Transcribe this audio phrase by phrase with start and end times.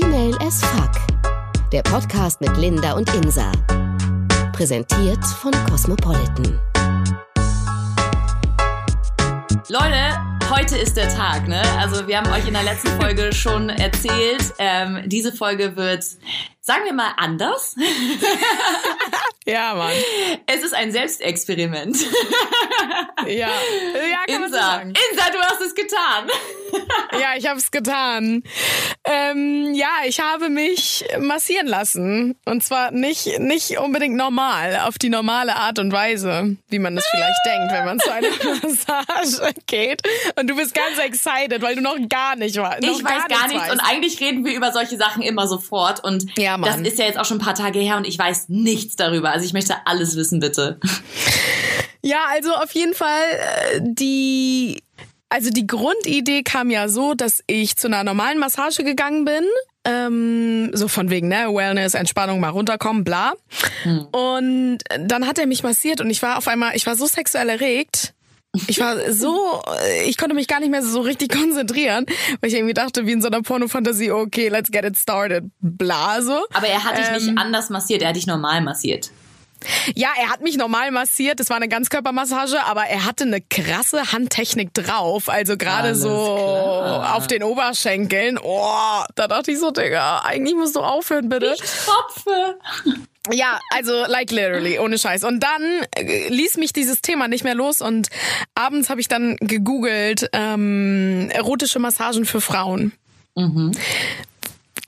[0.00, 0.90] Female as Fuck.
[1.70, 3.52] Der Podcast mit Linda und Insa.
[4.52, 6.58] Präsentiert von Cosmopolitan.
[9.68, 11.62] Leute, heute ist der Tag, ne?
[11.78, 16.04] Also wir haben euch in der letzten Folge schon erzählt, ähm, diese Folge wird,
[16.64, 17.76] sagen wir mal, anders.
[19.46, 19.92] Ja, Mann.
[20.46, 21.98] Es ist ein Selbstexperiment.
[23.26, 24.94] Ja, ja kann Insa, sagen.
[25.10, 26.28] Insa, du hast es getan.
[27.12, 28.42] Ja, ich habe es getan.
[29.04, 32.36] Ähm, ja, ich habe mich massieren lassen.
[32.46, 37.06] Und zwar nicht, nicht unbedingt normal, auf die normale Art und Weise, wie man es
[37.06, 38.28] vielleicht denkt, wenn man zu einer
[38.62, 40.02] Massage geht.
[40.38, 42.82] Und du bist ganz excited, weil du noch gar nicht weißt.
[42.82, 46.53] Ich weiß gar nichts und eigentlich reden wir über solche Sachen immer sofort und Ja,
[46.62, 46.84] das Mann.
[46.84, 49.30] ist ja jetzt auch schon ein paar Tage her und ich weiß nichts darüber.
[49.32, 50.78] Also ich möchte alles wissen, bitte.
[52.02, 54.82] Ja, also auf jeden Fall äh, die
[55.34, 59.44] also die Grundidee kam ja so, dass ich zu einer normalen Massage gegangen bin.
[59.84, 63.32] Ähm, so von wegen, ne, Wellness, Entspannung, mal runterkommen, bla.
[64.12, 67.48] Und dann hat er mich massiert und ich war auf einmal, ich war so sexuell
[67.48, 68.14] erregt.
[68.68, 69.62] Ich war so,
[70.06, 72.06] ich konnte mich gar nicht mehr so richtig konzentrieren,
[72.40, 76.22] weil ich irgendwie dachte, wie in so einer Pornofantasie, okay, let's get it started, bla,
[76.22, 76.44] so.
[76.52, 77.14] Aber er hat dich Ähm.
[77.14, 79.10] nicht anders massiert, er hat dich normal massiert.
[79.94, 81.40] Ja, er hat mich normal massiert.
[81.40, 85.30] Das war eine Ganzkörpermassage, aber er hatte eine krasse Handtechnik drauf.
[85.30, 87.16] Also gerade so klar.
[87.16, 88.38] auf den Oberschenkeln.
[88.42, 91.54] Oh, da dachte ich so, Digga, eigentlich musst du aufhören, bitte.
[91.56, 92.58] Tropfe.
[93.32, 95.24] Ja, also like literally, ohne Scheiß.
[95.24, 95.62] Und dann
[95.96, 98.08] äh, ließ mich dieses Thema nicht mehr los und
[98.54, 102.92] abends habe ich dann gegoogelt ähm, erotische Massagen für Frauen.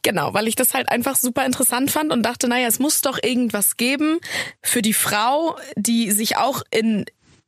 [0.03, 3.19] Genau, weil ich das halt einfach super interessant fand und dachte, naja, es muss doch
[3.21, 4.21] irgendwas geben
[4.63, 7.07] für die Frau, die sich auch in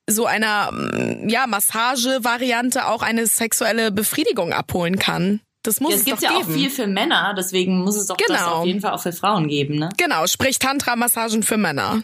[0.08, 5.40] so einer mm, ja, Massage-Variante auch eine sexuelle Befriedigung abholen kann.
[5.62, 6.42] Das muss Ja, es es gibt ja geben.
[6.42, 8.54] auch viel für Männer, deswegen muss es doch das Genau.
[8.60, 9.88] auf jeden Fall auch für Frauen geben, ne?
[9.96, 12.02] Genau, sprich Tantra-Massagen für Männer.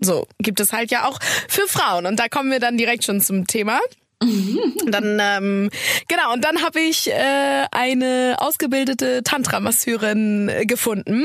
[0.00, 2.06] So, gibt es halt ja auch für Frauen.
[2.06, 3.78] Und da kommen wir dann direkt schon zum Thema.
[4.86, 5.70] dann ähm,
[6.08, 11.24] genau und dann habe ich äh, eine ausgebildete Tantra-Masseurin äh, gefunden,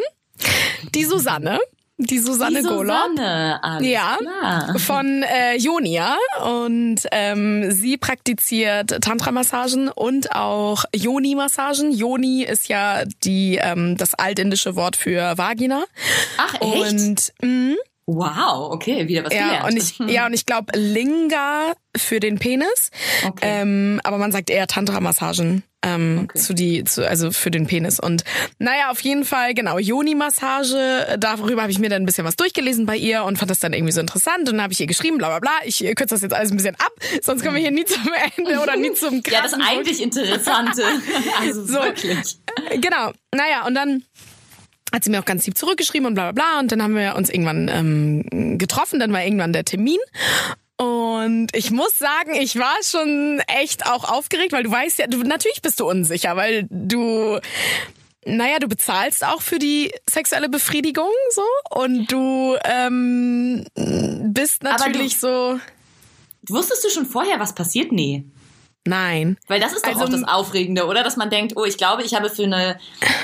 [0.94, 1.60] die Susanne,
[1.98, 2.96] die Susanne Die Golob.
[3.12, 4.80] Susanne, alles Ja, klar.
[4.80, 11.92] von äh, Jonia und ähm, sie praktiziert Tantra-Massagen und auch Yoni-Massagen.
[11.92, 15.84] Yoni ist ja die ähm, das altindische Wort für Vagina.
[16.38, 16.92] Ach, echt?
[16.92, 17.76] Und mh,
[18.06, 19.72] wow, okay, wieder was ja, gelernt.
[19.72, 22.92] und ich ja und ich glaube Linga für den Penis.
[23.26, 23.46] Okay.
[23.62, 25.64] Ähm, aber man sagt eher Tantra-Massagen.
[25.86, 26.40] Ähm, Okay.
[26.40, 28.24] zu die zu, also für den Penis und
[28.58, 32.38] naja auf jeden Fall genau Yoni Massage darüber habe ich mir dann ein bisschen was
[32.38, 34.88] durchgelesen bei ihr und fand das dann irgendwie so interessant und dann habe ich ihr
[34.88, 37.56] geschrieben bla bla bla ich äh, kürze das jetzt alles ein bisschen ab sonst kommen
[37.56, 38.00] wir hier nie zum
[38.38, 40.84] Ende oder nie zum ja, das krassen eigentlich Interessante.
[41.42, 41.74] Also So.
[41.74, 42.38] wirklich.
[42.80, 43.12] Genau.
[43.36, 44.04] Naja, und dann
[44.94, 46.60] hat sie mir auch ganz lieb zurückgeschrieben und bla bla bla.
[46.60, 49.98] Und dann haben wir uns irgendwann ähm, getroffen, dann war irgendwann der Termin.
[50.78, 55.18] Und ich muss sagen, ich war schon echt auch aufgeregt, weil du weißt ja, du,
[55.24, 57.40] natürlich bist du unsicher, weil du,
[58.26, 64.84] naja, du bezahlst auch für die sexuelle Befriedigung so und du ähm, bist Aber du-
[64.92, 65.60] natürlich so,
[66.50, 67.94] Wusstest du schon vorher, was passiert?
[67.94, 68.26] Nee.
[68.86, 69.38] Nein.
[69.48, 71.04] Weil das ist doch Also- auch das Aufregende, oder?
[71.04, 72.78] Dass man denkt, oh, ich glaube, ich habe für eine,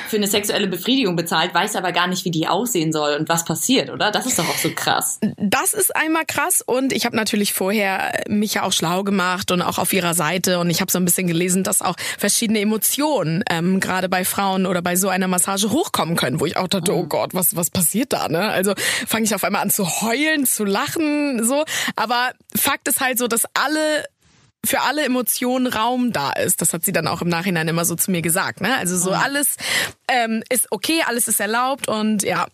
[0.07, 3.45] für eine sexuelle Befriedigung bezahlt, weiß aber gar nicht, wie die aussehen soll und was
[3.45, 4.11] passiert, oder?
[4.11, 5.19] Das ist doch auch so krass.
[5.37, 9.61] Das ist einmal krass und ich habe natürlich vorher mich ja auch schlau gemacht und
[9.61, 13.43] auch auf ihrer Seite und ich habe so ein bisschen gelesen, dass auch verschiedene Emotionen
[13.49, 16.93] ähm, gerade bei Frauen oder bei so einer Massage hochkommen können, wo ich auch dachte,
[16.95, 18.27] oh Gott, was was passiert da?
[18.29, 18.49] Ne?
[18.49, 18.73] Also
[19.07, 21.63] fange ich auf einmal an zu heulen, zu lachen, so.
[21.95, 24.05] Aber Fakt ist halt so, dass alle
[24.65, 26.61] für alle Emotionen Raum da ist.
[26.61, 28.61] Das hat sie dann auch im Nachhinein immer so zu mir gesagt.
[28.61, 28.75] Ne?
[28.77, 29.55] Also so alles
[30.07, 32.47] ähm, ist okay, alles ist erlaubt und ja.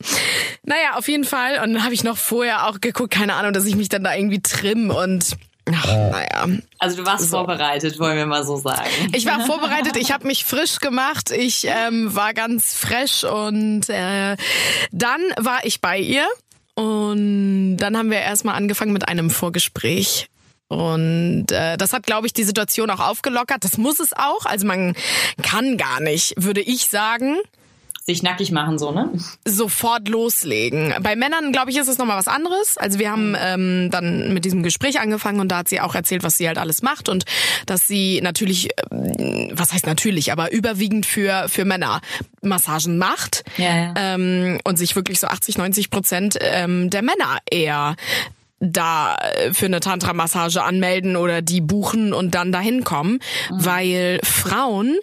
[0.63, 1.61] Naja, auf jeden Fall.
[1.63, 4.15] Und dann habe ich noch vorher auch geguckt, keine Ahnung, dass ich mich dann da
[4.15, 5.35] irgendwie trimm und
[5.71, 6.47] ach, naja.
[6.77, 8.89] Also du warst vorbereitet, wollen wir mal so sagen.
[9.13, 14.37] Ich war vorbereitet, ich habe mich frisch gemacht, ich ähm, war ganz fresh und äh,
[14.91, 16.27] dann war ich bei ihr
[16.75, 20.29] und dann haben wir erstmal angefangen mit einem Vorgespräch.
[20.67, 23.63] Und äh, das hat, glaube ich, die Situation auch aufgelockert.
[23.63, 24.45] Das muss es auch.
[24.45, 24.95] Also man
[25.41, 27.37] kann gar nicht, würde ich sagen,
[28.03, 29.11] Sich nackig machen, so, ne?
[29.45, 30.93] sofort loslegen.
[31.01, 32.77] Bei Männern, glaube ich, ist es nochmal was anderes.
[32.77, 36.23] Also wir haben ähm, dann mit diesem Gespräch angefangen und da hat sie auch erzählt,
[36.23, 37.25] was sie halt alles macht und
[37.65, 42.01] dass sie natürlich, ähm, was heißt natürlich, aber überwiegend für, für Männer
[42.41, 43.93] Massagen macht Ja, ja.
[43.95, 47.95] Ähm, und sich wirklich so 80, 90 Prozent ähm, der Männer eher
[48.65, 53.19] da äh, für eine Tantra-Massage anmelden oder die buchen und dann dahin kommen,
[53.49, 54.97] weil Frauen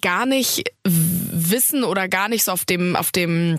[0.00, 3.58] gar nicht wissen oder gar nicht so auf dem, auf dem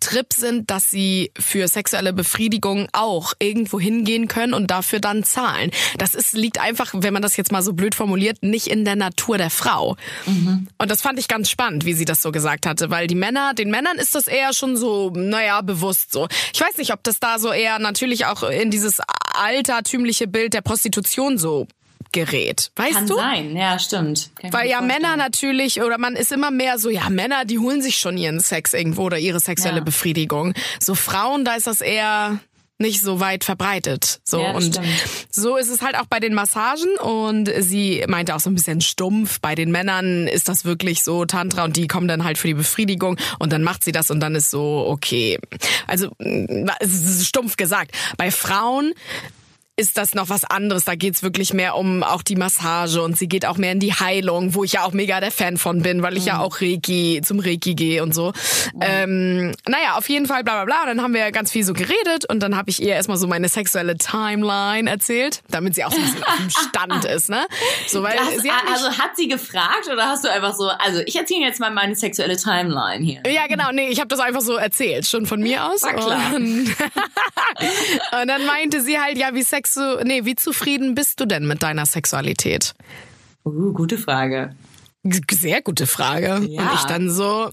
[0.00, 5.70] Trip sind, dass sie für sexuelle Befriedigung auch irgendwo hingehen können und dafür dann zahlen.
[5.98, 8.96] Das ist, liegt einfach, wenn man das jetzt mal so blöd formuliert, nicht in der
[8.96, 9.96] Natur der Frau.
[10.26, 10.68] Mhm.
[10.78, 13.54] Und das fand ich ganz spannend, wie sie das so gesagt hatte, weil die Männer,
[13.54, 16.28] den Männern ist das eher schon so, naja, bewusst so.
[16.54, 19.00] Ich weiß nicht, ob das da so eher natürlich auch in dieses
[19.34, 21.66] altertümliche Bild der Prostitution so
[22.12, 22.70] gerät.
[22.76, 23.16] Weißt Kann du?
[23.16, 24.30] sein, ja, stimmt.
[24.40, 27.82] Kann Weil ja Männer natürlich, oder man ist immer mehr so, ja, Männer, die holen
[27.82, 29.84] sich schon ihren Sex irgendwo oder ihre sexuelle Ja.
[29.84, 30.54] Befriedigung.
[30.80, 32.38] So Frauen, da ist das eher
[32.78, 34.20] nicht so weit verbreitet.
[34.24, 34.88] So Ja, und stimmt.
[35.30, 38.80] so ist es halt auch bei den Massagen und sie meinte auch so ein bisschen
[38.80, 39.40] stumpf.
[39.40, 42.54] Bei den Männern ist das wirklich so Tantra und die kommen dann halt für die
[42.54, 45.38] Befriedigung und dann macht sie das und dann ist so okay.
[45.86, 47.92] Also mm, es ist stumpf gesagt.
[48.16, 48.94] Bei Frauen
[49.76, 50.84] ist das noch was anderes.
[50.84, 53.94] Da geht's wirklich mehr um auch die Massage und sie geht auch mehr in die
[53.94, 57.22] Heilung, wo ich ja auch mega der Fan von bin, weil ich ja auch Reiki
[57.24, 58.32] zum Reiki gehe und so.
[58.80, 60.82] Ähm, naja, auf jeden Fall bla bla bla.
[60.82, 63.26] Und dann haben wir ganz viel so geredet und dann habe ich ihr erstmal so
[63.26, 67.46] meine sexuelle Timeline erzählt, damit sie auch so ein bisschen auf dem Stand ist, ne?
[67.86, 71.00] So, weil Hast, sie hat also hat sie gefragt oder hast du einfach so, also
[71.06, 73.22] ich erzähle jetzt mal meine sexuelle Timeline hier.
[73.26, 75.82] Ja, genau, nee, ich habe das einfach so erzählt, schon von mir aus.
[75.82, 76.34] War klar.
[76.34, 76.66] Und,
[78.20, 81.62] und dann meinte sie halt, ja, wie sexu nee, wie zufrieden bist du denn mit
[81.62, 82.74] deiner Sexualität?
[83.44, 84.54] Uh, gute Frage.
[85.30, 86.40] Sehr gute Frage.
[86.48, 86.62] Ja.
[86.62, 87.50] Und ich dann so,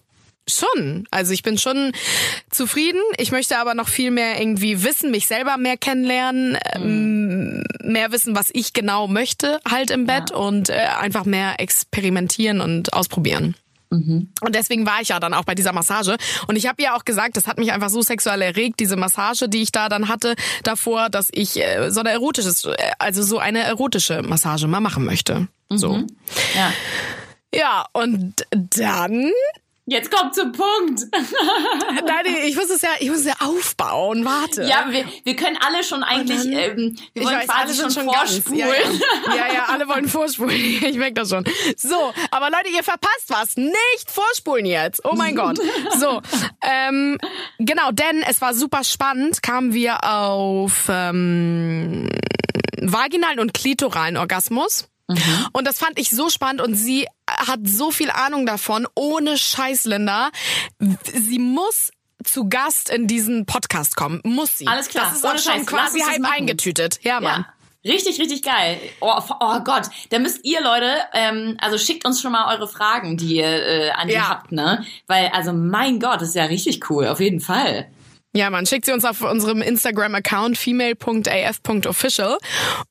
[0.47, 1.07] schon.
[1.11, 1.91] Also ich bin schon
[2.49, 3.01] zufrieden.
[3.17, 8.35] Ich möchte aber noch viel mehr irgendwie wissen, mich selber mehr kennenlernen, ähm, mehr wissen,
[8.35, 13.55] was ich genau möchte halt im Bett und äh, einfach mehr experimentieren und ausprobieren.
[14.41, 16.15] Und deswegen war ich ja dann auch bei dieser Massage.
[16.47, 19.49] Und ich habe ihr auch gesagt, das hat mich einfach so sexuell erregt, diese Massage,
[19.49, 23.63] die ich da dann hatte davor, dass ich äh, so eine erotische, also so eine
[23.63, 25.47] erotische Massage mal machen möchte.
[25.69, 26.03] So.
[26.55, 26.73] Ja.
[27.53, 29.31] Ja, und dann
[29.89, 31.01] Jetzt kommt zum Punkt.
[32.05, 34.23] Nein, ich muss es ja, ich muss es ja aufbauen.
[34.23, 34.63] Warte.
[34.63, 38.05] Ja, wir, wir können alle schon eigentlich, dann- ähm, wir wollen weiß, quasi schon schon
[38.05, 38.59] vorspulen.
[38.59, 39.35] Ja, ja.
[39.47, 40.49] ja, ja, alle wollen vorspulen.
[40.89, 41.43] Ich merke das schon.
[41.77, 43.57] So, aber Leute, ihr verpasst was.
[43.57, 45.03] Nicht vorspulen jetzt.
[45.05, 45.57] Oh mein Gott.
[45.99, 46.21] So,
[46.61, 47.17] ähm,
[47.57, 52.09] genau, denn es war super spannend, kamen wir auf ähm,
[52.79, 54.87] vaginalen und klitoralen Orgasmus.
[55.53, 59.85] Und das fand ich so spannend und sie hat so viel Ahnung davon, ohne Scheiß,
[59.85, 60.29] Linda.
[60.79, 61.91] Sie muss
[62.23, 64.21] zu Gast in diesen Podcast kommen.
[64.23, 64.67] Muss sie.
[64.67, 65.65] Alles klar, Das ist ohne auch schon Scheiß.
[65.65, 66.99] Quasi halb eingetütet.
[67.03, 67.45] Ja, Mann.
[67.47, 67.53] Ja.
[67.91, 68.77] Richtig, richtig geil.
[68.99, 73.15] Oh, oh Gott, da müsst ihr Leute, ähm, also schickt uns schon mal eure Fragen,
[73.15, 74.27] die ihr äh, an die Ja.
[74.27, 74.85] habt, ne?
[75.07, 77.87] Weil, also mein Gott, das ist ja richtig cool, auf jeden Fall.
[78.35, 82.37] Ja, man schickt sie uns auf unserem Instagram-Account female.af.official.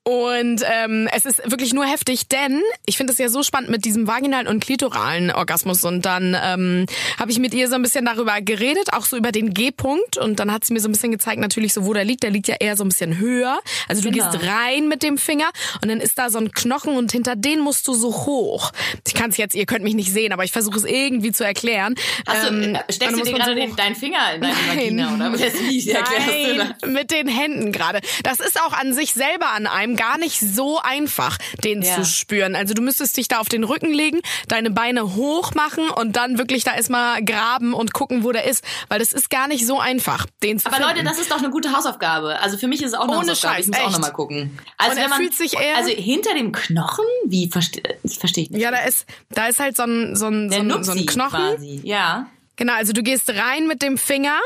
[0.02, 3.84] Und ähm, es ist wirklich nur heftig, denn ich finde es ja so spannend mit
[3.84, 5.84] diesem vaginalen und klitoralen Orgasmus.
[5.84, 6.86] Und dann ähm,
[7.20, 10.16] habe ich mit ihr so ein bisschen darüber geredet, auch so über den G-Punkt.
[10.16, 12.24] Und dann hat sie mir so ein bisschen gezeigt, natürlich so, wo der liegt.
[12.24, 13.60] Der liegt ja eher so ein bisschen höher.
[13.86, 14.30] Also du Genau.
[14.32, 15.50] gehst rein mit dem Finger
[15.82, 18.72] und dann ist da so ein Knochen und hinter den musst du so hoch.
[19.06, 21.44] Ich kann es jetzt, ihr könnt mich nicht sehen, aber ich versuche es irgendwie zu
[21.44, 21.94] erklären.
[22.26, 24.76] Du, Ähm, äh, steckst du dir gerade den, deinen Finger in deine Nein.
[24.78, 25.27] Vagina, oder?
[25.32, 26.66] Das, wie erklärst du das?
[26.82, 28.00] Nein, mit den Händen gerade.
[28.22, 31.94] Das ist auch an sich selber an einem gar nicht so einfach, den Ja.
[31.96, 32.54] zu spüren.
[32.54, 36.38] Also du müsstest dich da auf den Rücken legen, deine Beine hoch machen und dann
[36.38, 38.64] wirklich da erstmal graben und gucken, wo der ist.
[38.88, 40.90] Weil das ist gar nicht so einfach, den zu Aber finden.
[40.92, 42.38] Leute, das ist doch eine gute Hausaufgabe.
[42.40, 43.54] Also für mich ist es auch eine Ohne Hausaufgabe.
[43.56, 43.92] Scheiß, ich muss auch echt.
[43.92, 44.58] nochmal gucken.
[44.76, 47.04] Also Und er man, fühlt sich eher- Also hinter dem Knochen?
[47.26, 48.60] Wie verstehe versteh ich nicht.
[48.62, 51.30] ja, da ist, da ist halt so ein, so ein, so ein, so ein Knochen.
[51.56, 51.80] quasi.
[51.84, 52.26] Ja.
[52.56, 54.38] Genau, also du gehst rein mit dem Finger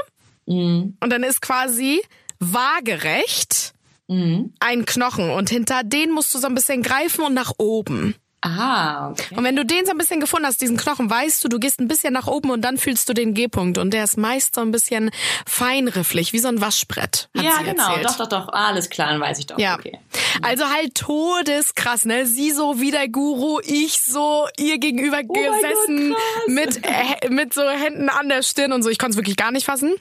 [0.46, 0.96] Mhm.
[1.00, 2.00] und dann ist quasi
[2.40, 3.72] waagerecht
[4.08, 4.52] Mhm.
[4.60, 8.14] ein Knochen und hinter den musst du so ein bisschen greifen und nach oben.
[8.44, 9.36] Ah, okay.
[9.36, 11.78] Und wenn du den so ein bisschen gefunden hast, diesen Knochen, weißt du, du gehst
[11.78, 14.60] ein bisschen nach oben und dann fühlst du den G-Punkt und der ist meist so
[14.60, 15.10] ein bisschen
[15.46, 17.28] feinrifflich, wie so ein Waschbrett.
[17.36, 17.88] Ja, genau.
[17.90, 18.04] Erzählt.
[18.04, 18.48] Doch, doch, doch.
[18.48, 19.58] Alles klar, dann weiß ich doch.
[19.60, 19.76] Ja.
[19.76, 19.96] Okay.
[20.42, 22.26] Also halt todeskrass, ne?
[22.26, 27.54] Sie so wie der Guru, ich so ihr gegenüber Oh gesessen Gott, mit äh, mit
[27.54, 28.90] so Händen an der Stirn und so.
[28.90, 29.94] Ich konnte es wirklich gar nicht fassen.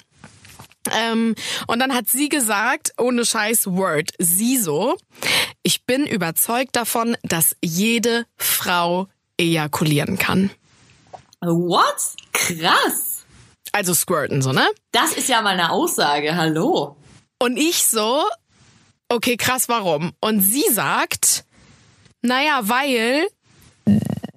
[0.89, 1.35] Ähm,
[1.67, 4.97] und dann hat sie gesagt, ohne Scheiß Word, sie so,
[5.63, 9.07] ich bin überzeugt davon, dass jede Frau
[9.37, 10.49] ejakulieren kann.
[11.41, 12.15] What?
[12.33, 13.25] Krass.
[13.71, 14.67] Also squirten, so, ne?
[14.91, 16.35] Das ist ja mal eine Aussage.
[16.35, 16.97] Hallo.
[17.39, 18.23] Und ich so,
[19.09, 20.11] okay, krass, warum?
[20.19, 21.45] Und sie sagt,
[22.21, 23.27] naja, weil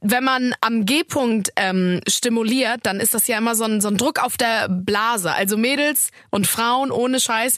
[0.04, 3.96] wenn man am G-Punkt ähm, stimuliert, dann ist das ja immer so ein, so ein
[3.96, 5.32] Druck auf der Blase.
[5.32, 7.56] Also Mädels und Frauen ohne Scheiß.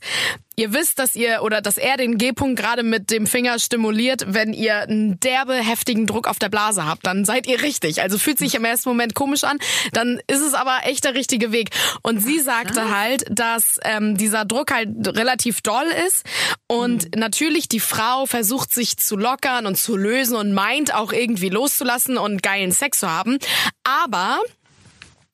[0.56, 4.52] Ihr wisst, dass ihr oder dass er den G-Punkt gerade mit dem Finger stimuliert, wenn
[4.52, 8.02] ihr einen derbe, heftigen Druck auf der Blase habt, dann seid ihr richtig.
[8.02, 9.58] Also fühlt sich im ersten Moment komisch an,
[9.92, 11.70] dann ist es aber echt der richtige Weg.
[12.02, 16.24] Und sie sagte halt, dass ähm, dieser Druck halt relativ doll ist
[16.66, 17.20] und mhm.
[17.20, 22.16] natürlich die Frau versucht sich zu lockern und zu lösen und meint auch irgendwie loszulassen
[22.16, 23.38] und geilen Sex zu haben.
[23.84, 24.40] Aber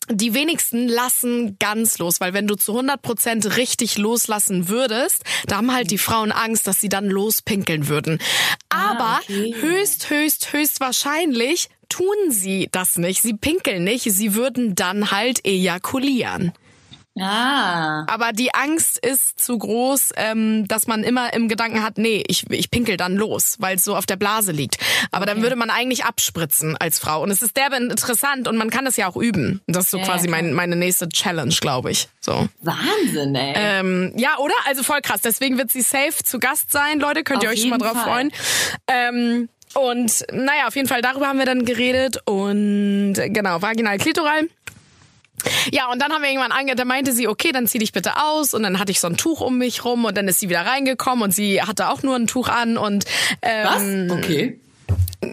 [0.08, 5.56] die wenigsten lassen ganz los, weil wenn du zu 100 Prozent richtig loslassen würdest, da
[5.56, 8.18] haben halt die Frauen Angst, dass sie dann lospinkeln würden.
[8.68, 9.54] Ah, Aber ah, okay.
[9.60, 13.22] höchst, höchst, höchst wahrscheinlich tun sie das nicht.
[13.22, 14.04] Sie pinkeln nicht.
[14.04, 16.52] Sie würden dann halt ejakulieren.
[17.20, 18.06] Ah.
[18.06, 22.48] Aber die Angst ist zu groß, ähm, dass man immer im Gedanken hat, nee, ich,
[22.50, 24.78] ich pinkel dann los, weil es so auf der Blase liegt.
[25.10, 25.34] Aber okay.
[25.34, 27.22] dann würde man eigentlich abspritzen als Frau.
[27.22, 29.60] Und es ist derbe interessant und man kann das ja auch üben.
[29.66, 32.08] Das ist so ja, quasi mein, meine nächste Challenge, glaube ich.
[32.20, 32.48] So.
[32.62, 33.52] Wahnsinn, ey.
[33.56, 34.54] Ähm, ja, oder?
[34.66, 35.20] Also voll krass.
[35.20, 37.24] Deswegen wird sie safe zu Gast sein, Leute.
[37.24, 38.04] Könnt auf ihr euch schon mal drauf Fall.
[38.04, 38.32] freuen.
[38.86, 42.18] Ähm, und naja, auf jeden Fall darüber haben wir dann geredet.
[42.26, 44.48] Und genau, vaginal klitoral.
[45.72, 48.16] Ja, und dann haben wir irgendwann angehört, da meinte sie, okay, dann zieh dich bitte
[48.16, 48.54] aus.
[48.54, 50.66] Und dann hatte ich so ein Tuch um mich rum und dann ist sie wieder
[50.66, 53.04] reingekommen und sie hatte auch nur ein Tuch an und
[53.42, 54.18] ähm, Was?
[54.18, 54.58] Okay.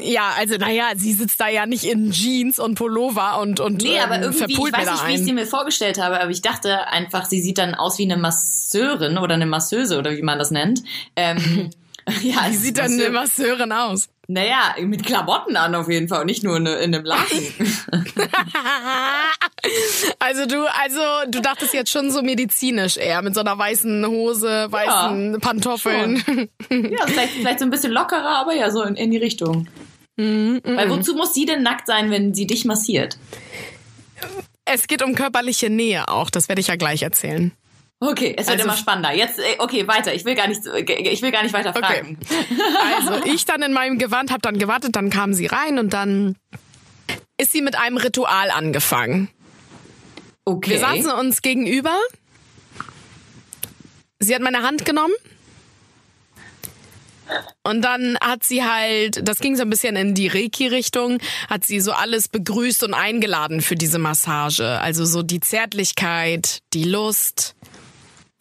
[0.01, 3.99] Ja, also naja, sie sitzt da ja nicht in Jeans und Pullover und und Nee,
[3.99, 6.87] aber ähm, irgendwie, ich weiß nicht, wie ich sie mir vorgestellt habe, aber ich dachte
[6.87, 10.51] einfach, sie sieht dann aus wie eine Masseurin oder eine Masseuse oder wie man das
[10.51, 10.83] nennt.
[11.15, 11.71] Ähm,
[12.21, 14.09] ja, wie sieht dann eine Masseurin aus?
[14.31, 17.39] Naja, mit Klamotten an auf jeden Fall und nicht nur in, in einem Lachen.
[20.19, 24.67] also du, also du dachtest jetzt schon so medizinisch eher mit so einer weißen Hose,
[24.69, 26.19] weißen ja, Pantoffeln.
[26.19, 26.47] Schon.
[26.69, 29.67] Ja, vielleicht, vielleicht so ein bisschen lockerer, aber ja, so in, in die Richtung.
[30.17, 33.17] Mhm, Weil wozu muss sie denn nackt sein, wenn sie dich massiert?
[34.63, 37.51] Es geht um körperliche Nähe auch, das werde ich ja gleich erzählen.
[38.01, 39.13] Okay, es wird also, immer spannender.
[39.13, 40.13] Jetzt, äh, okay, weiter.
[40.13, 42.17] Ich will gar nicht, ich will gar nicht weiter fragen.
[42.21, 42.45] Okay.
[42.95, 46.37] Also ich dann in meinem Gewand habe dann gewartet, dann kam sie rein und dann
[47.37, 49.29] ist sie mit einem Ritual angefangen.
[50.45, 50.71] Okay.
[50.71, 51.95] Wir saßen uns gegenüber.
[54.19, 55.13] Sie hat meine Hand genommen.
[57.63, 61.79] Und dann hat sie halt, das ging so ein bisschen in die Reiki-Richtung, hat sie
[61.79, 64.79] so alles begrüßt und eingeladen für diese Massage.
[64.79, 67.55] Also so die Zärtlichkeit, die Lust,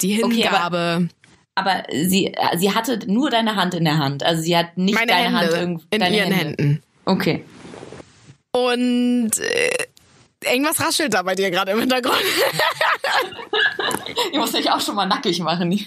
[0.01, 0.35] die Hingabe.
[0.35, 1.09] Okay, aber,
[1.55, 4.23] aber, sie, sie hatte nur deine Hand in der Hand.
[4.23, 5.85] Also sie hat nicht Meine deine Hände Hand irgendwo.
[5.91, 6.37] In ihren Hände.
[6.37, 6.83] Händen.
[7.05, 7.45] Okay.
[8.53, 9.87] Und äh,
[10.45, 12.17] irgendwas raschelt da bei dir gerade im Hintergrund.
[14.33, 15.69] ich muss dich auch schon mal nackig machen.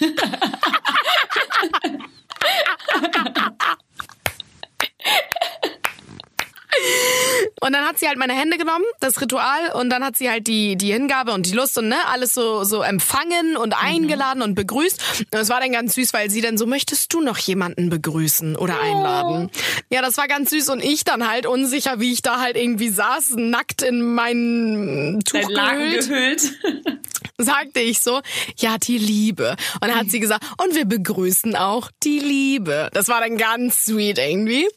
[7.61, 10.47] Und dann hat sie halt meine Hände genommen, das Ritual, und dann hat sie halt
[10.47, 13.85] die, die Hingabe und die Lust und ne, alles so, so empfangen und mhm.
[13.85, 14.45] eingeladen mhm.
[14.45, 15.25] und begrüßt.
[15.31, 18.55] Und es war dann ganz süß, weil sie dann so, möchtest du noch jemanden begrüßen
[18.55, 18.85] oder oh.
[18.85, 19.51] einladen?
[19.89, 22.89] Ja, das war ganz süß und ich dann halt unsicher, wie ich da halt irgendwie
[22.89, 26.07] saß, nackt in meinen Tuch gehüllt.
[26.07, 26.53] gehüllt.
[27.43, 28.21] sagte ich so,
[28.57, 29.55] ja, die Liebe.
[29.75, 32.89] Und dann hat sie gesagt, und wir begrüßen auch die Liebe.
[32.93, 34.67] Das war dann ganz sweet irgendwie.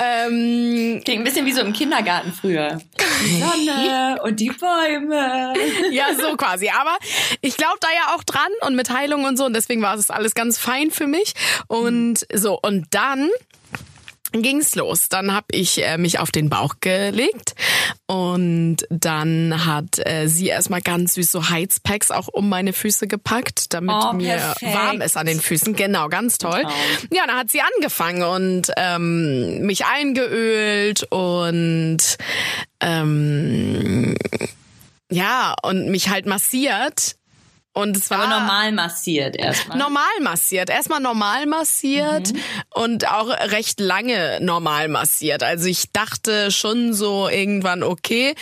[0.00, 2.78] Ähm, Klingt bisschen wie so im Kindergarten früher.
[3.24, 5.54] Die Sonne und die Bäume.
[5.90, 6.68] Ja, so quasi.
[6.68, 6.96] Aber
[7.40, 9.44] ich glaube da ja auch dran und mit Heilung und so.
[9.44, 11.34] Und deswegen war es alles ganz fein für mich.
[11.68, 13.30] Und so, und dann
[14.32, 15.08] ging's los.
[15.08, 17.54] Dann habe ich äh, mich auf den Bauch gelegt
[18.06, 23.74] und dann hat äh, sie erstmal ganz süß so Heizpacks auch um meine Füße gepackt,
[23.74, 25.74] damit oh, mir warm ist an den Füßen.
[25.74, 26.62] Genau, ganz toll.
[27.10, 31.98] Ja, dann hat sie angefangen und ähm, mich eingeölt und
[32.80, 34.16] ähm,
[35.10, 37.16] ja und mich halt massiert
[37.74, 39.78] und es war Aber normal massiert erstmal.
[39.78, 40.68] Normal massiert.
[40.68, 42.40] Erstmal normal massiert mhm.
[42.70, 45.42] und auch recht lange normal massiert.
[45.42, 48.34] Also ich dachte schon so irgendwann, okay,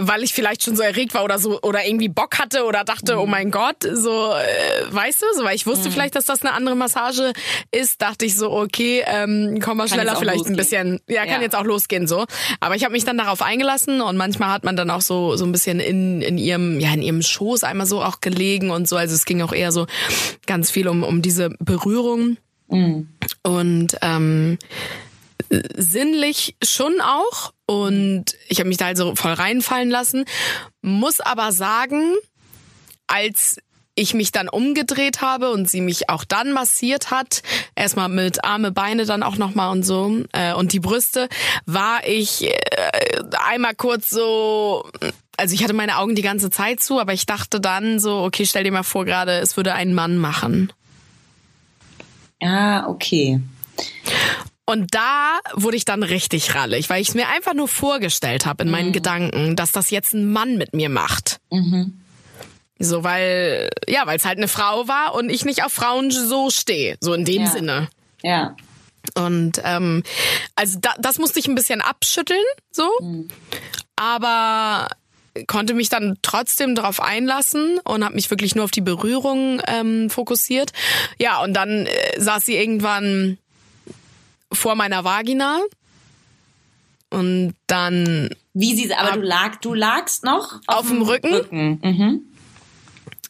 [0.00, 3.14] weil ich vielleicht schon so erregt war oder so oder irgendwie Bock hatte oder dachte,
[3.14, 3.22] oh mhm.
[3.22, 5.92] oh mein Gott, so äh, weißt du, so weil ich wusste mhm.
[5.92, 7.32] vielleicht, dass das eine andere Massage
[7.70, 10.54] ist, dachte ich so, okay, ähm, komm mal schneller vielleicht losgehen.
[10.54, 11.42] ein bisschen, ja, kann ja.
[11.42, 12.26] jetzt auch losgehen so.
[12.60, 15.44] Aber ich habe mich dann darauf eingelassen und manchmal hat man dann auch so so
[15.44, 18.96] ein bisschen in in ihrem ja in ihrem Schoß einmal so auch gelegen und so,
[18.96, 19.86] also es ging auch eher so
[20.46, 22.36] ganz viel um um diese Berührung
[22.68, 23.08] mhm.
[23.42, 24.58] und ähm,
[25.76, 30.24] sinnlich schon auch und ich habe mich da also voll reinfallen lassen,
[30.82, 32.16] muss aber sagen,
[33.06, 33.58] als
[33.94, 37.42] ich mich dann umgedreht habe und sie mich auch dann massiert hat,
[37.76, 41.28] erstmal mit Arme, Beine dann auch nochmal und so äh, und die Brüste,
[41.64, 42.52] war ich äh,
[43.48, 44.84] einmal kurz so,
[45.36, 48.46] also ich hatte meine Augen die ganze Zeit zu, aber ich dachte dann so, okay,
[48.46, 50.72] stell dir mal vor gerade, es würde ein Mann machen.
[52.42, 53.40] Ah, okay.
[54.70, 58.62] Und da wurde ich dann richtig rallig, weil ich es mir einfach nur vorgestellt habe
[58.62, 58.92] in meinen Mhm.
[58.92, 61.40] Gedanken, dass das jetzt ein Mann mit mir macht.
[62.78, 66.50] So, weil, ja, weil es halt eine Frau war und ich nicht auf Frauen so
[66.50, 67.50] stehe, so in dem Ja.
[67.50, 67.88] Sinne.
[68.22, 68.56] Ja.
[69.14, 70.02] Und ähm,
[70.54, 72.88] also da, das musste ich ein bisschen abschütteln, so.
[73.96, 74.88] Aber
[75.46, 80.10] konnte mich dann trotzdem darauf einlassen und habe mich wirklich nur auf die Berührung ähm,
[80.10, 80.72] fokussiert.
[81.18, 83.38] Ja, und dann äh, saß sie irgendwann
[84.52, 85.60] vor meiner Vagina
[87.10, 91.32] und dann Wie sie, aber du lag, du lagst noch auf dem Rücken.
[91.34, 91.80] Rücken.
[91.82, 92.20] Mhm.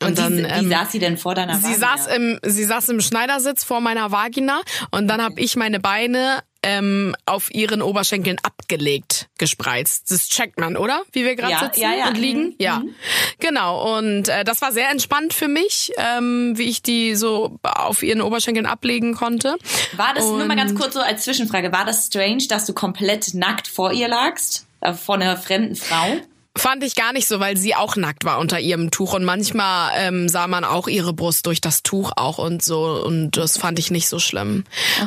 [0.02, 1.78] Und, Und dann, sie, wie ähm, saß sie denn vor deiner Sie Vagina?
[1.96, 4.62] saß im, sie saß im Schneidersitz vor meiner Vagina
[4.92, 10.10] und dann habe ich meine Beine ähm, auf ihren Oberschenkeln abgelegt, gespreizt.
[10.10, 11.02] Das checkt man, oder?
[11.12, 12.08] Wie wir gerade Ja, sitzen ja, ja.
[12.08, 12.42] und liegen.
[12.48, 12.54] Mhm.
[12.58, 12.82] Ja,
[13.38, 13.96] genau.
[13.98, 18.20] Und äh, das war sehr entspannt für mich, ähm, wie ich die so auf ihren
[18.20, 19.56] Oberschenkeln ablegen konnte.
[19.96, 22.74] War das, nur mal ganz Und- kurz so als Zwischenfrage, war das strange, dass du
[22.74, 24.66] komplett nackt vor ihr lagst?
[24.82, 26.16] Äh, Vor einer fremden Frau?
[26.58, 29.92] Fand ich gar nicht so, weil sie auch nackt war unter ihrem Tuch und manchmal
[29.96, 33.78] ähm, sah man auch ihre Brust durch das Tuch auch und so und das fand
[33.78, 34.64] ich nicht so schlimm.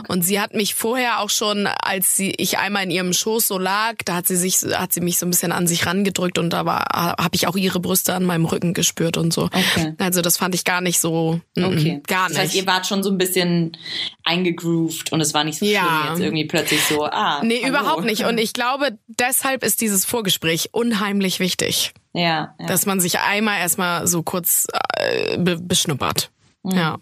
[0.07, 3.57] Und sie hat mich vorher auch schon, als sie ich einmal in ihrem Schoß so
[3.57, 6.50] lag, da hat sie sich hat sie mich so ein bisschen an sich rangedrückt und
[6.51, 6.85] da war
[7.19, 9.43] habe ich auch ihre Brüste an meinem Rücken gespürt und so.
[9.45, 9.93] Okay.
[10.00, 12.01] Also das fand ich gar nicht so mm, Okay.
[12.07, 12.39] gar Das nicht.
[12.41, 13.75] heißt, ihr wart schon so ein bisschen
[14.23, 15.81] eingegroovt und es war nicht so Ja.
[15.81, 17.41] schlimm jetzt irgendwie plötzlich so, ah.
[17.43, 17.69] Nee, hallo.
[17.77, 18.23] überhaupt nicht.
[18.23, 21.94] Und ich glaube, deshalb ist dieses Vorgespräch unheimlich wichtig.
[22.13, 22.68] Ja, ja.
[22.68, 26.30] dass man sich einmal erstmal so kurz äh, be beschnuppert.
[26.63, 26.98] Ja.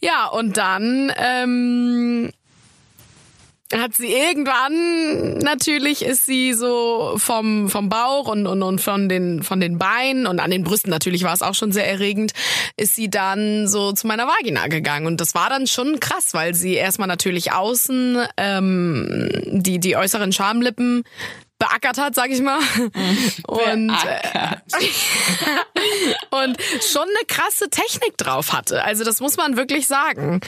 [0.00, 2.30] Ja, und dann ähm,
[3.74, 9.42] hat sie irgendwann natürlich ist sie so vom vom Bauch und und, und von den
[9.42, 12.32] von den Beinen und an den Brüsten natürlich war es auch schon sehr erregend
[12.78, 16.54] ist sie dann so zu meiner Vagina gegangen und das war dann schon krass weil
[16.54, 21.04] sie erstmal natürlich außen ähm, die die äußeren Schamlippen
[21.58, 22.58] beackert hat, sag ich mal.
[23.46, 24.56] Und, äh,
[26.30, 28.84] und schon eine krasse Technik drauf hatte.
[28.84, 30.40] Also das muss man wirklich sagen.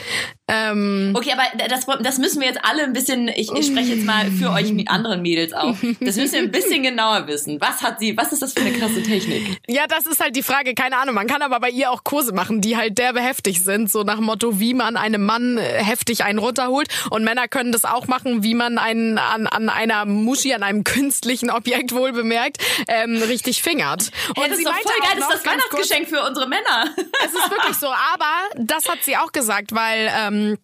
[0.51, 4.05] Ähm, Okay, aber das, das müssen wir jetzt alle ein bisschen, ich, ich spreche jetzt
[4.05, 5.75] mal für euch mit anderen Mädels auch.
[6.01, 7.59] Das müssen wir ein bisschen genauer wissen.
[7.61, 9.61] Was hat sie, was ist das für eine krasse Technik?
[9.67, 11.15] ja, das ist halt die Frage, keine Ahnung.
[11.15, 13.89] Man kann aber bei ihr auch Kurse machen, die halt derbe heftig sind.
[13.89, 16.89] So nach Motto, wie man einem Mann äh, heftig einen runterholt.
[17.09, 20.83] Und Männer können das auch machen, wie man einen an, an einer Muschi, an einem
[20.83, 24.11] künstlichen Objekt wohl bemerkt, ähm, richtig fingert.
[24.29, 26.93] Und Hey, das sie ist doch voll geil, das ist das Weihnachtsgeschenk für unsere Männer.
[27.23, 30.57] Es ist wirklich so, aber das hat sie auch gesagt, weil ähm, Ähm,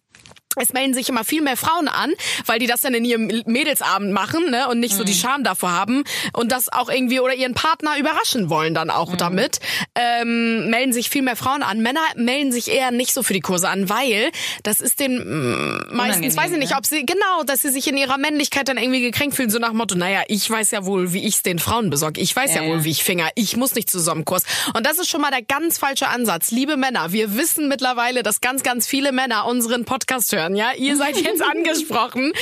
[0.56, 2.12] es melden sich immer viel mehr Frauen an,
[2.46, 5.72] weil die das dann in ihrem Mädelsabend machen ne, und nicht so die Scham davor
[5.72, 9.60] haben und das auch irgendwie oder ihren Partner überraschen wollen dann auch damit.
[9.94, 11.80] Ähm, melden sich viel mehr Frauen an.
[11.80, 14.30] Männer melden sich eher nicht so für die Kurse an, weil
[14.62, 16.78] das ist den mm, meistens, weiß ich nicht, ne?
[16.78, 19.68] ob sie, genau, dass sie sich in ihrer Männlichkeit dann irgendwie gekränkt fühlen, so nach
[19.70, 22.20] dem Motto, naja, ich weiß ja wohl, wie ich es den Frauen besorge.
[22.20, 22.84] Ich weiß ja, Ja, wohl, ja.
[22.84, 23.28] wie ich finger.
[23.34, 24.42] Ich muss nicht zu so einem Kurs.
[24.74, 26.50] Und das ist schon mal der ganz falsche Ansatz.
[26.50, 30.47] Liebe Männer, wir wissen mittlerweile, dass ganz, ganz viele Männer unseren Podcast hören.
[30.56, 32.32] Ja, ihr seid jetzt angesprochen.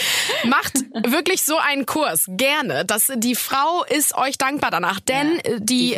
[0.44, 0.72] Macht
[1.06, 2.84] wirklich so einen Kurs gerne.
[2.84, 5.96] Das, die Frau ist euch dankbar danach, denn Ja, die.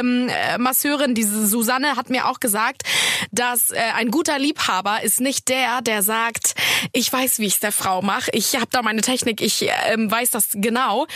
[0.00, 2.82] Tantra-Masseurin, diese Susanne, hat mir auch gesagt,
[3.30, 6.54] dass äh, ein guter Liebhaber ist nicht der, der sagt,
[6.92, 10.10] ich weiß, wie ich es der Frau mache, ich habe da meine Technik, ich ähm,
[10.10, 11.06] weiß das genau.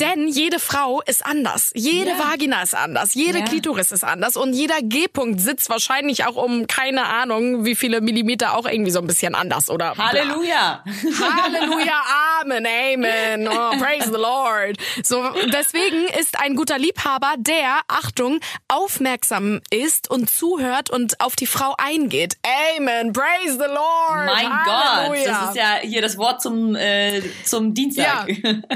[0.00, 1.70] Denn jede Frau ist anders.
[1.74, 2.18] Jede Hm.
[2.18, 2.30] Ja.
[2.30, 3.44] Vagina ist anders, jede Ja.
[3.44, 8.56] Klitoris ist anders und jeder G-Punkt sitzt wahrscheinlich auch um keine Ahnung, wie viele Millimeter
[8.56, 10.08] auch irgendwie so ein bisschen anders oder bla.
[10.08, 10.84] Halleluja.
[11.20, 12.02] Halleluja,
[12.40, 14.76] Amen, Amen, oh, praise the Lord.
[15.02, 21.46] So, deswegen ist ein guter Liebhaber, der, Achtung, aufmerksam ist und zuhört und auf die
[21.46, 22.36] Frau eingeht.
[22.76, 24.26] Amen, praise the Lord.
[24.26, 25.24] Mein Gott, Halleluja.
[25.30, 28.26] das ist ja hier das Wort zum, äh, zum Ja, Dienstag.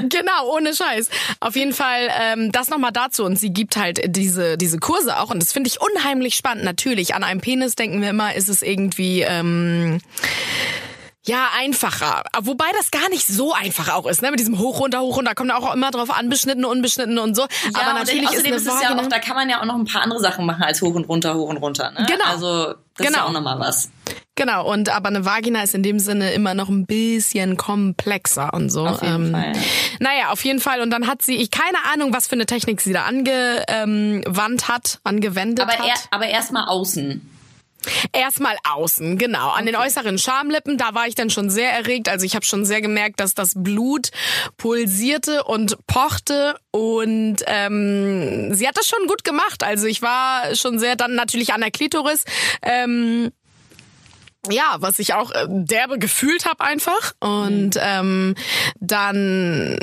[0.09, 1.09] genau, ohne Scheiß.
[1.39, 3.23] Auf jeden Fall ähm, das nochmal dazu.
[3.23, 5.29] Und sie gibt halt diese, diese Kurse auch.
[5.29, 6.63] Und das finde ich unheimlich spannend.
[6.63, 9.21] Natürlich, an einem Penis denken wir immer, ist es irgendwie...
[9.21, 9.99] Ähm,
[11.25, 12.23] ja, einfacher.
[12.41, 14.29] Wobei das gar nicht so einfach auch ist, ne?
[14.31, 15.35] Mit diesem hoch, runter, hoch, runter.
[15.35, 17.43] Kommt auch immer drauf an, beschnitten, unbeschnitten und so.
[17.43, 19.75] Ja, Aber natürlich ist eine ist es ja auch, da kann man ja auch noch
[19.75, 21.91] ein paar andere Sachen machen als hoch und runter, hoch und runter.
[21.91, 22.05] Ne?
[22.09, 22.25] Genau.
[22.25, 23.17] Also das ist Genau.
[23.19, 23.89] ja auch nochmal was.
[24.35, 28.69] Genau, und aber eine Vagina ist in dem Sinne immer noch ein bisschen komplexer und
[28.71, 28.85] so.
[28.87, 29.53] Auf jeden Fall.
[29.99, 30.81] Naja, auf jeden Fall.
[30.81, 34.67] Und dann hat sie, ich keine Ahnung, was für eine Technik sie da angewandt ähm,
[34.67, 35.87] hat, angewendet Aber, hat.
[35.87, 37.29] er, aber erstmal außen.
[38.11, 39.49] Erstmal außen, genau.
[39.49, 42.09] An den äußeren Schamlippen, da war ich dann schon sehr erregt.
[42.09, 44.09] Also ich habe schon sehr gemerkt, dass das Blut
[44.57, 46.55] pulsierte und pochte.
[46.71, 49.63] Und ähm, sie hat das schon gut gemacht.
[49.63, 52.23] Also ich war schon sehr dann natürlich an der Klitoris.
[52.61, 53.31] Ähm,
[54.49, 57.13] ja, was ich auch äh, derbe gefühlt habe einfach.
[57.19, 58.35] Und ähm,
[58.79, 59.79] dann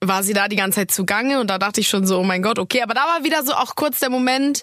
[0.00, 2.42] war sie da die ganze Zeit zugange und da dachte ich schon so, oh mein
[2.42, 4.62] Gott, okay, aber da war wieder so auch kurz der Moment,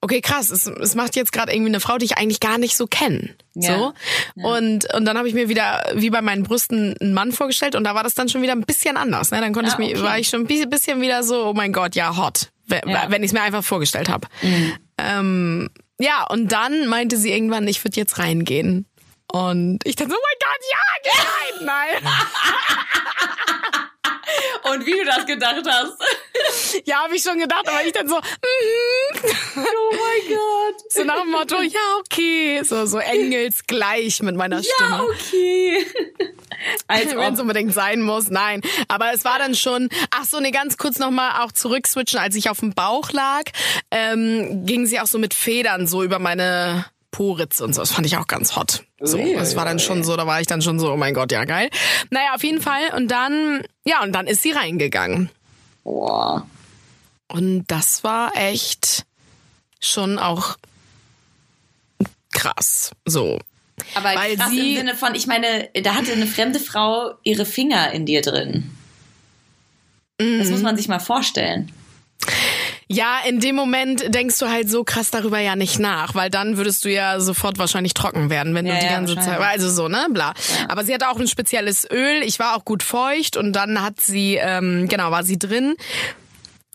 [0.00, 2.76] okay, krass, es, es macht jetzt gerade irgendwie eine Frau, die ich eigentlich gar nicht
[2.76, 3.34] so kenne.
[3.54, 3.76] Ja.
[3.78, 3.92] So.
[4.36, 4.44] Ja.
[4.48, 7.84] Und, und dann habe ich mir wieder, wie bei meinen Brüsten, einen Mann vorgestellt und
[7.84, 9.30] da war das dann schon wieder ein bisschen anders.
[9.30, 9.40] Ne?
[9.40, 10.02] Dann konnte Ah, ich mir, okay.
[10.02, 12.50] war ich schon ein bisschen- wieder so, oh mein Gott, ja, hot.
[12.66, 13.06] Wenn, Ja.
[13.06, 13.12] Mhm.
[13.12, 14.28] wenn ich es mir einfach vorgestellt habe.
[14.98, 18.86] Ähm, ja, und dann meinte sie irgendwann, ich würde jetzt reingehen.
[19.32, 21.64] Und ich so, oh mein Gott, ja, geh rein.
[22.02, 22.12] Nein.
[24.72, 25.94] Und wie du das gedacht hast.
[26.84, 28.22] Ja, habe ich schon gedacht, aber ich dann so, mhm.
[29.54, 29.85] Mein Gott.
[30.96, 32.62] So nach dem Motto, ja, okay.
[32.64, 34.90] So, so engelsgleich mit meiner Stimme.
[34.90, 35.86] Ja, okay.
[36.88, 38.60] Als Wenn es unbedingt sein muss, nein.
[38.88, 42.50] Aber es war dann schon, ach so, ne, ganz kurz nochmal auch zurückswitchen, als ich
[42.50, 43.42] auf dem Bauch lag,
[43.90, 47.82] ähm, ging sie auch so mit Federn so über meine Poritz und so.
[47.82, 48.84] Das fand ich auch ganz hot.
[49.00, 51.30] So, das war dann schon so, da war ich dann schon so, oh mein Gott,
[51.30, 51.70] ja geil.
[52.10, 52.94] Naja, auf jeden Fall.
[52.96, 55.30] Und dann, ja, und dann ist sie reingegangen.
[55.84, 56.46] Boah.
[57.28, 59.04] Und das war echt
[59.80, 60.56] schon auch
[62.36, 62.92] krass.
[63.04, 63.38] So.
[63.94, 67.44] Aber Weil krass sie- im Sinne von, ich meine, da hatte eine fremde Frau ihre
[67.44, 68.70] Finger in dir drin.
[70.18, 70.50] Das Mhm.
[70.50, 71.72] muss man sich mal vorstellen.
[72.88, 76.56] Ja, in dem Moment denkst du halt so krass darüber ja nicht nach, weil dann
[76.56, 79.68] würdest du ja sofort wahrscheinlich trocken werden, wenn Ja, du die ja, ganze Zeit, also
[79.68, 80.32] so, ne, bla.
[80.68, 84.00] Aber sie hatte auch ein spezielles Öl, ich war auch gut feucht und dann hat
[84.00, 85.74] sie, ähm, genau, war sie drin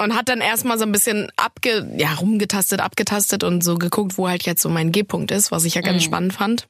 [0.02, 4.28] und hat dann erstmal so ein bisschen abge, ja, rumgetastet, abgetastet und so geguckt, wo
[4.28, 6.68] halt jetzt so mein G-Punkt ist, was ich ja ganz spannend fand.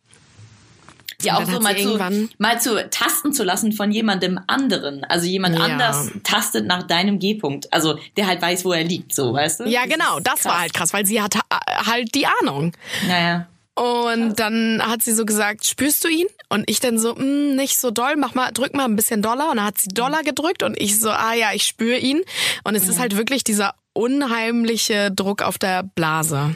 [1.23, 1.99] Ja, auch so mal zu,
[2.39, 5.03] mal zu tasten zu lassen von jemandem anderen.
[5.03, 5.65] Also jemand Ja.
[5.65, 7.71] anders tastet nach deinem G-Punkt.
[7.71, 9.63] Also der halt weiß, wo er liegt, so, weißt du?
[9.65, 10.61] Ja, Das genau, das war krass.
[10.61, 12.71] halt krass, weil sie hat ha- halt die Ahnung.
[13.07, 13.45] Naja.
[13.73, 16.27] Und dann hat sie so gesagt, spürst du ihn?
[16.49, 19.49] Und ich dann so, "Mm, nicht so doll, mach mal, drück mal ein bisschen doller.
[19.49, 22.21] Und dann hat sie doller gedrückt und ich so, ah ja, ich spüre ihn.
[22.63, 26.55] Und es ist halt wirklich dieser unheimliche Druck auf der Blase.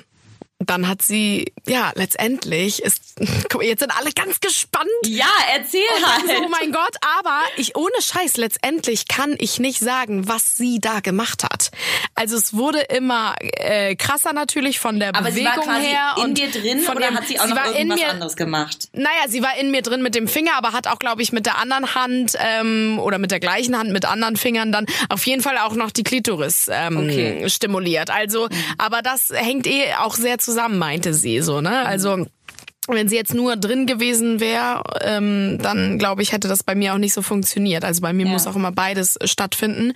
[0.59, 3.01] Dann hat sie, ja, letztendlich ist,
[3.51, 4.87] guck mal, jetzt sind alle ganz gespannt.
[5.05, 6.29] Ja, erzähl halt.
[6.29, 10.55] dann so, oh mein Gott, aber ich ohne Scheiß, letztendlich kann ich nicht sagen, was
[10.55, 11.71] sie da gemacht hat.
[12.15, 16.13] Also es wurde immer äh, krasser natürlich von der Aber sie Bewegung war quasi her.
[16.17, 18.09] in und dir drin von oder dem- hat sie auch noch war in irgendwas mir,
[18.09, 18.87] anderes gemacht?
[18.93, 21.45] Naja, sie war in mir drin mit dem Finger, aber hat auch, glaube ich, mit
[21.45, 25.41] der anderen Hand ähm, oder mit der gleichen Hand, mit anderen Fingern dann auf jeden
[25.41, 27.49] Fall auch noch die Klitoris ähm, Okay.
[27.49, 28.09] stimuliert.
[28.09, 31.85] Also, aber das hängt eh auch sehr zusammen, meinte sie so, ne?
[31.85, 32.25] Also
[32.87, 36.93] wenn sie jetzt nur drin gewesen wäre, ähm, dann glaube ich, hätte das bei mir
[36.93, 37.83] auch nicht so funktioniert.
[37.83, 38.31] Also bei mir Ja.
[38.31, 39.93] muss auch immer beides äh, stattfinden.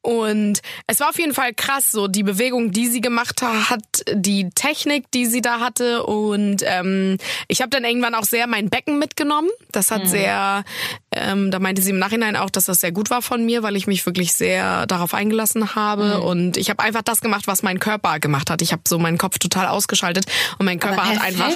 [0.00, 3.82] Und es war auf jeden Fall krass, so die Bewegung, die sie gemacht ha- hat,
[4.12, 6.04] die Technik, die sie da hatte.
[6.04, 7.18] Und ähm,
[7.48, 9.50] ich habe dann irgendwann auch sehr mein Becken mitgenommen.
[9.70, 9.94] Das Mhm.
[9.94, 10.64] hat sehr,
[11.12, 13.76] ähm, da meinte sie im Nachhinein auch, dass das sehr gut war von mir, weil
[13.76, 16.16] ich mich wirklich sehr darauf eingelassen habe.
[16.18, 16.22] Mhm.
[16.22, 18.62] Und ich habe einfach das gemacht, was mein Körper gemacht hat.
[18.62, 20.24] Ich habe so meinen Kopf total ausgeschaltet
[20.58, 21.50] und mein Körper hat einfach.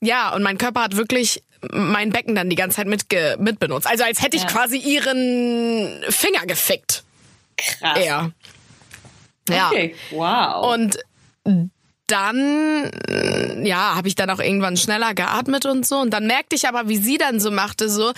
[0.00, 3.86] Ja, und mein Körper hat wirklich mein Becken dann die ganze Zeit mitge mitbenutzt.
[3.86, 4.48] Also als hätte ich Ja.
[4.48, 7.02] quasi ihren Finger gefickt.
[7.56, 7.98] Krass.
[7.98, 8.30] Eher.
[9.48, 9.68] Ja.
[9.68, 9.94] Okay.
[10.10, 10.72] Wow.
[10.74, 10.98] Und
[12.06, 12.90] dann,
[13.64, 15.98] ja, habe ich dann auch irgendwann schneller geatmet und so.
[15.98, 18.12] Und dann merkte ich aber, wie sie dann so machte, so.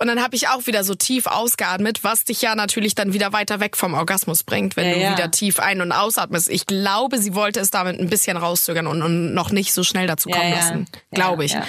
[0.00, 3.32] Und dann habe ich auch wieder so tief ausgeatmet, was dich ja natürlich dann wieder
[3.32, 5.12] weiter weg vom Orgasmus bringt, wenn Ja, du ja.
[5.12, 6.48] wieder tief ein- und ausatmest.
[6.50, 10.06] Ich glaube, sie wollte es damit ein bisschen rauszögern und, und noch nicht so schnell
[10.06, 10.86] dazu kommen ja, lassen.
[11.12, 11.52] Glaube ich.
[11.52, 11.64] ja.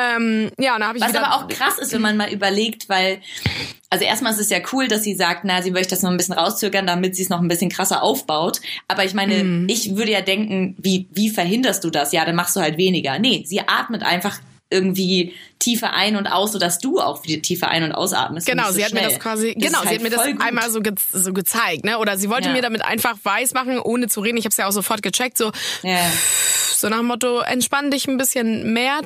[0.00, 2.88] Ähm, ja, und dann habe ich Was aber auch krass ist, wenn man mal überlegt,
[2.88, 3.20] weil,
[3.90, 6.16] also erstmal ist es ja cool, dass sie sagt, na, sie möchte das noch ein
[6.16, 8.60] bisschen rauszögern, damit sie es noch ein bisschen krasser aufbaut.
[8.86, 9.66] Aber ich meine, Mhm.
[9.68, 12.12] ich würde ja denken, wie, wie verhinderst du das?
[12.12, 13.18] Ja, dann machst du halt weniger.
[13.18, 14.38] Nee, sie atmet einfach
[14.70, 18.46] irgendwie tiefer ein und aus, sodass du auch wieder tiefer ein- und ausatmest.
[18.46, 19.10] Genau, so sie hat mir schnell.
[19.12, 20.40] das quasi, Das genau, sie halt hat mir das gut.
[20.40, 21.98] einmal so, ge so gezeigt, ne?
[21.98, 22.54] Oder sie wollte Ja.
[22.54, 24.36] mir damit einfach weiß machen, ohne zu reden.
[24.36, 25.50] Ich habe es ja auch sofort gecheckt, so
[25.82, 25.98] Ja.
[26.76, 29.00] so nach dem Motto, entspann dich ein bisschen mehr,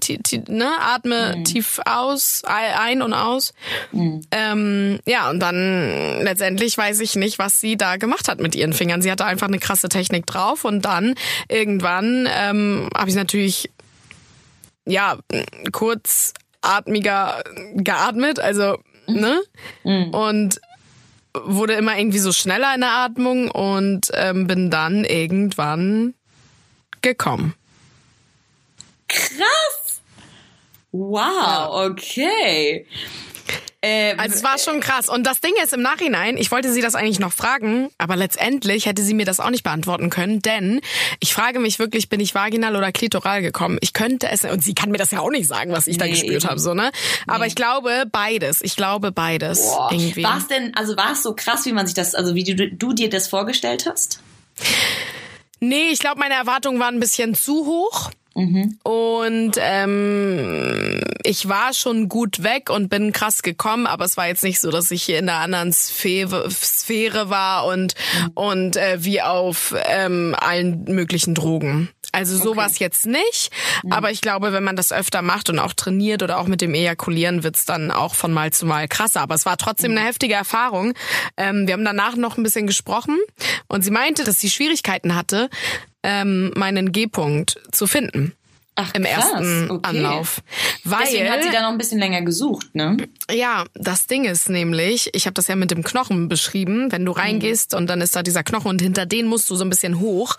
[0.48, 0.68] ne?
[0.80, 1.44] atme Mhm.
[1.44, 3.54] tief aus, ei- ein und aus.
[4.30, 8.72] Ähm, ja, und dann letztendlich weiß ich nicht, was sie da gemacht hat mit ihren
[8.72, 9.00] Fingern.
[9.00, 11.14] Sie hatte einfach eine krasse Technik drauf und dann
[11.48, 13.70] irgendwann ähm, habe ich natürlich
[14.86, 15.18] ja
[15.72, 17.42] kurzatmiger
[17.74, 19.42] geatmet, also ne
[19.84, 20.60] und
[21.34, 26.14] wurde immer irgendwie so schneller in der Atmung und ähm, bin dann irgendwann
[27.00, 27.54] gekommen.
[29.08, 30.00] Krass!
[30.92, 32.86] Wow, okay.
[33.84, 35.08] Ähm, Also es war schon krass.
[35.08, 38.86] Und das Ding ist im Nachhinein, ich wollte sie das eigentlich noch fragen, aber letztendlich
[38.86, 40.80] hätte sie mir das auch nicht beantworten können, denn
[41.18, 43.78] ich frage mich wirklich, bin ich vaginal oder klitoral gekommen?
[43.80, 46.04] Ich könnte es, und sie kann mir das ja auch nicht sagen, was ich da
[46.04, 46.48] Nee, gespürt eben.
[46.50, 46.92] habe, so, ne?
[47.26, 48.62] Aber ich glaube beides.
[48.62, 49.66] Ich glaube beides.
[49.90, 50.22] Irgendwie.
[50.22, 52.70] War es denn, also war es so krass, wie man sich das, also wie du,
[52.70, 54.20] du dir das vorgestellt hast?
[55.60, 58.10] Nee, ich glaube, meine Erwartungen waren ein bisschen zu hoch.
[58.82, 64.42] Und ähm, ich war schon gut weg und bin krass gekommen, aber es war jetzt
[64.42, 67.94] nicht so, dass ich hier in der anderen Sphäre, Sphäre war und
[68.34, 71.88] und äh, wie auf ähm, allen möglichen Drogen.
[72.12, 73.50] Also sowas jetzt nicht,
[73.88, 76.74] aber ich glaube, wenn man das öfter macht und auch trainiert oder auch mit dem
[76.74, 79.22] Ejakulieren, wird's dann auch von Mal zu Mal krasser.
[79.22, 80.92] Aber es war trotzdem eine heftige Erfahrung.
[81.38, 83.18] Ähm, wir haben danach noch ein bisschen gesprochen.
[83.66, 85.48] Und sie meinte, dass sie Schwierigkeiten hatte,
[86.02, 88.34] ähm, meinen G-Punkt zu finden
[88.74, 89.88] Ach, im krass, ersten okay.
[89.90, 90.40] Anlauf.
[90.84, 92.96] Weil, Deswegen hat sie da noch ein bisschen länger gesucht, ne?
[93.30, 97.12] ja, das Ding ist nämlich, ich habe das ja mit dem Knochen beschrieben, wenn du
[97.12, 100.00] reingehst und dann ist da dieser Knochen und hinter den musst du so ein bisschen
[100.00, 100.36] hoch.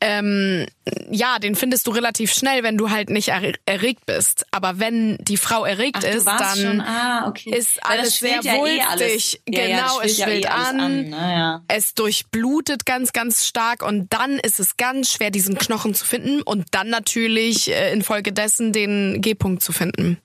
[0.00, 0.66] Ähm,
[1.10, 4.46] ja, den findest du relativ schnell, wenn du halt nicht er erregt bist.
[4.50, 7.50] Aber wenn die Frau erregt Ach, ist, dann ah, okay.
[7.56, 9.40] ist alles sehr ja eh wulstig.
[9.48, 10.80] Ja, ja, genau, das es schwillt ja eh schwillt alles an.
[10.80, 11.62] an, ne, ja.
[11.68, 16.42] Es durchblutet ganz, ganz stark und dann ist es ganz schwer, diesen Knochen zu finden
[16.42, 20.18] und dann natürlich äh, infolgedessen den G-Punkt zu finden.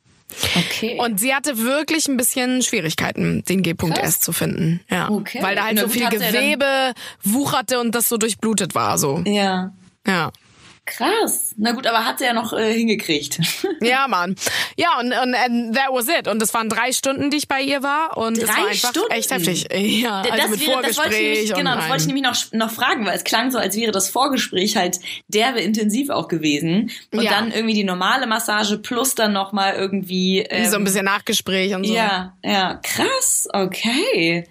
[0.55, 0.97] Okay.
[0.99, 4.81] Und sie hatte wirklich ein bisschen Schwierigkeiten, den G-Punkt erst zu finden.
[4.89, 5.09] Ja.
[5.09, 5.39] Okay.
[5.41, 9.21] Weil da halt Na so viel Gewebe wucherte und das so durchblutet war, so.
[9.25, 9.71] ja.
[10.07, 10.31] Ja.
[10.87, 11.55] Krass.
[11.57, 13.39] Na gut, aber hat sie ja noch äh, hingekriegt.
[13.81, 14.35] Ja, Mann.
[14.77, 16.27] Ja, und, und and that was it.
[16.27, 18.17] Und das waren drei Stunden, die ich bei ihr war.
[18.17, 19.11] Und es Drei war einfach Stunden?
[19.11, 19.67] echt heftig.
[19.73, 22.23] Ja, also das, mit wäre- das wollte ich Vorgespräch nämlich, genau, das wollte ich nämlich
[22.23, 26.27] noch, noch fragen, weil es klang so, als wäre das Vorgespräch halt derbe intensiv auch
[26.27, 26.89] gewesen.
[27.11, 27.31] Und Ja.
[27.31, 30.39] dann irgendwie die normale Massage plus dann nochmal irgendwie.
[30.39, 31.93] Ähm, so ein bisschen Nachgespräch und so.
[31.93, 34.47] Ja, ja, krass, okay.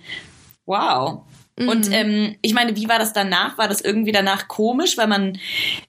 [0.67, 1.23] Wow.
[1.57, 1.69] Mhm.
[1.69, 3.59] Und ähm, ich meine, wie war das danach?
[3.59, 4.97] War das irgendwie danach komisch?
[4.97, 5.39] Weil man,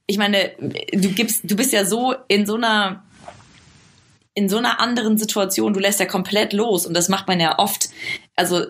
[0.05, 3.04] ich meine, du gibst, du bist ja so in so einer
[4.37, 7.57] in so einer anderen Situation, du lässt ja komplett los und das macht man ja
[7.57, 7.87] oft.
[8.35, 8.65] Also,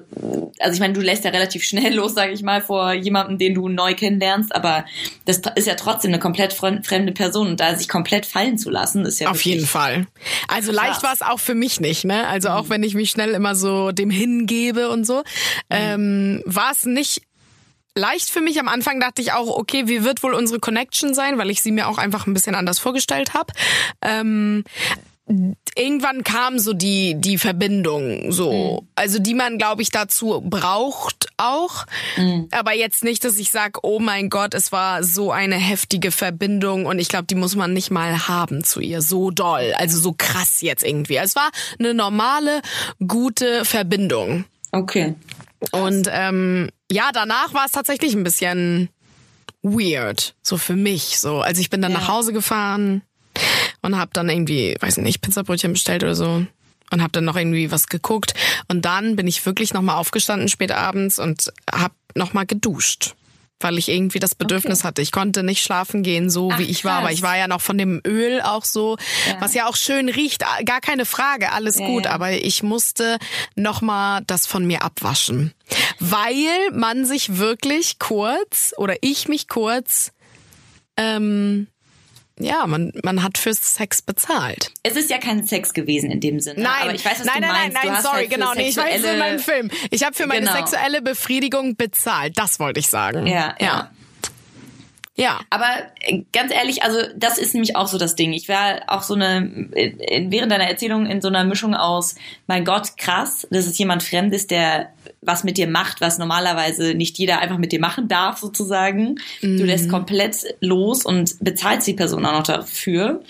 [0.59, 3.55] also ich meine, du lässt ja relativ schnell los, sage ich mal, vor jemandem, den
[3.55, 4.85] du neu kennenlernst, aber
[5.25, 8.69] das ist ja trotzdem eine komplett fre- fremde Person und da sich komplett fallen zu
[8.69, 10.05] lassen, ist ja Auf jeden Fall.
[10.47, 12.27] Also leicht war es auch für mich nicht, ne?
[12.27, 12.55] Also Mhm.
[12.55, 15.23] auch wenn ich mich schnell immer so dem hingebe und so,
[15.71, 17.23] ähm, war es nicht
[17.95, 18.59] leicht für mich.
[18.59, 21.71] Am Anfang dachte ich auch, okay, wie wird wohl unsere Connection sein, weil ich sie
[21.71, 23.51] mir auch einfach ein bisschen anders vorgestellt habe.
[24.03, 24.63] Ähm,
[25.75, 28.85] irgendwann kam so die die Verbindung so.
[28.95, 31.85] Also die man glaube ich dazu braucht auch.
[32.51, 36.85] Aber jetzt nicht dass ich sag oh mein Gott es war so eine heftige Verbindung
[36.85, 39.01] und ich glaube die muss man nicht mal haben zu ihr.
[39.01, 39.73] So doll.
[39.77, 41.17] Also so krass jetzt irgendwie.
[41.17, 42.61] Es war eine normale
[43.07, 44.45] gute Verbindung.
[44.71, 45.15] Okay.
[45.71, 48.89] und ähm, ja danach war es tatsächlich ein bisschen
[49.63, 51.39] weird so für mich so.
[51.39, 51.97] Also ich bin dann Ja.
[51.99, 53.01] nach Hause gefahren
[53.85, 56.45] und hab dann irgendwie, weiß nicht, Pizzabrötchen bestellt oder so
[56.91, 58.33] und hab dann noch irgendwie was geguckt
[58.67, 63.15] und dann bin ich wirklich nochmal aufgestanden spät abends und hab nochmal geduscht.
[63.61, 65.01] Weil ich irgendwie das Bedürfnis hatte.
[65.01, 66.95] Ich konnte nicht schlafen gehen, so Ach, wie ich war.
[66.97, 67.15] Aber krass.
[67.15, 68.97] ich war ja noch von dem Öl auch so,
[69.29, 69.37] Ja.
[69.39, 70.43] was ja auch schön riecht.
[70.65, 72.03] Gar keine Frage, alles Ja, gut.
[72.03, 72.11] ja.
[72.11, 73.17] Aber ich musste
[73.55, 75.53] nochmal das von mir abwaschen.
[76.01, 80.11] Weil man sich wirklich kurz, oder ich mich kurz,
[80.97, 81.67] ähm,
[82.39, 84.71] ja, man, man hat fürs Sex bezahlt.
[84.83, 86.61] Es ist ja kein Sex gewesen in dem Sinne.
[86.63, 87.77] Nein, aber ich weiß, was nein, du nein, meinst.
[87.83, 89.71] nein, nein, sorry, halt für genau, nee, ich weiß es in meinem Film.
[89.91, 90.57] Ich habe für meine Genau.
[90.57, 92.37] sexuelle Befriedigung bezahlt.
[92.37, 93.25] Das wollte ich sagen.
[93.27, 93.91] Ja, ja.
[95.17, 95.39] Ja.
[95.49, 95.67] Aber
[96.01, 98.33] äh, ganz ehrlich, also das ist nämlich auch so das Ding.
[98.33, 99.37] Ich war auch so eine,
[99.71, 102.15] in, während deiner Erzählung in so einer Mischung aus,
[102.47, 104.91] mein Gott, krass, das ist jemand Fremdes, der
[105.25, 109.19] was mit dir macht, was normalerweise nicht jeder einfach mit dir machen darf, sozusagen.
[109.41, 113.21] Du lässt komplett los und bezahlst die Person auch noch dafür.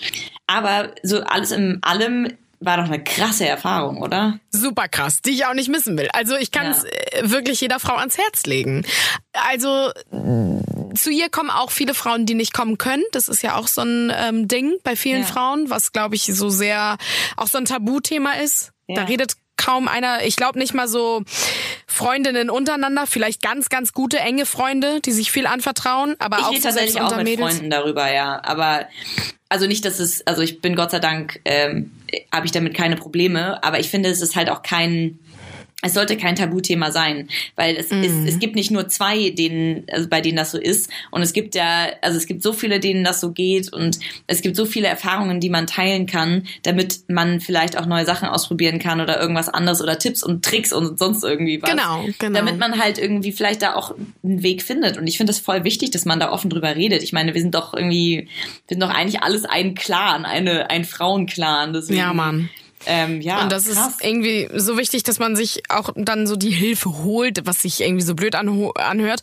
[0.46, 4.38] Aber so alles in allem war doch eine krasse Erfahrung, oder?
[4.50, 6.08] Super krass, die ich auch nicht missen will.
[6.14, 7.20] Also ich kann es Ja.
[7.20, 8.86] äh, wirklich jeder Frau ans Herz legen.
[9.50, 13.04] Also äh, zu ihr kommen auch viele Frauen, die nicht kommen können.
[13.12, 15.26] Das ist ja auch so ein ähm, Ding bei vielen Ja.
[15.26, 16.96] Frauen, was glaube ich so sehr
[17.36, 18.70] auch so ein Tabuthema ist.
[18.88, 19.04] Da Ja.
[19.04, 21.22] redet kaum einer, ich glaube nicht mal so
[21.86, 26.58] Freundinnen untereinander, vielleicht ganz, ganz gute, enge Freunde, die sich viel anvertrauen, aber Ich auch
[26.62, 27.54] tatsächlich auch mit Mädels.
[27.54, 28.40] Freunden darüber, ja.
[28.44, 28.86] Aber
[29.48, 31.92] also nicht, dass es, also ich bin Gott sei Dank, ähm,
[32.32, 35.18] habe ich damit keine Probleme, aber ich finde, es ist halt auch kein,
[35.82, 38.02] es sollte kein Tabuthema sein, weil es, mm.
[38.02, 40.90] ist, es gibt nicht nur zwei, denen, also bei denen das so ist.
[41.10, 44.40] Und es gibt ja, also es gibt so viele, denen das so geht und es
[44.40, 48.78] gibt so viele Erfahrungen, die man teilen kann, damit man vielleicht auch neue Sachen ausprobieren
[48.78, 51.70] kann oder irgendwas anderes oder Tipps und Tricks und sonst irgendwie was.
[51.70, 52.38] Genau, genau.
[52.38, 54.96] Damit man halt irgendwie vielleicht da auch einen Weg findet.
[54.96, 57.02] Und ich finde es voll wichtig, dass man da offen drüber redet.
[57.02, 58.28] Ich meine, wir sind doch irgendwie,
[58.66, 61.74] wir sind doch eigentlich alles ein Clan, eine, ein Frauenclan.
[61.74, 62.48] Deswegen, ja, Mann.
[62.84, 63.88] Ähm, ja, und das krass.
[63.88, 67.80] ist irgendwie so wichtig, dass man sich auch dann so die Hilfe holt, was sich
[67.80, 69.20] irgendwie so blöd anhört.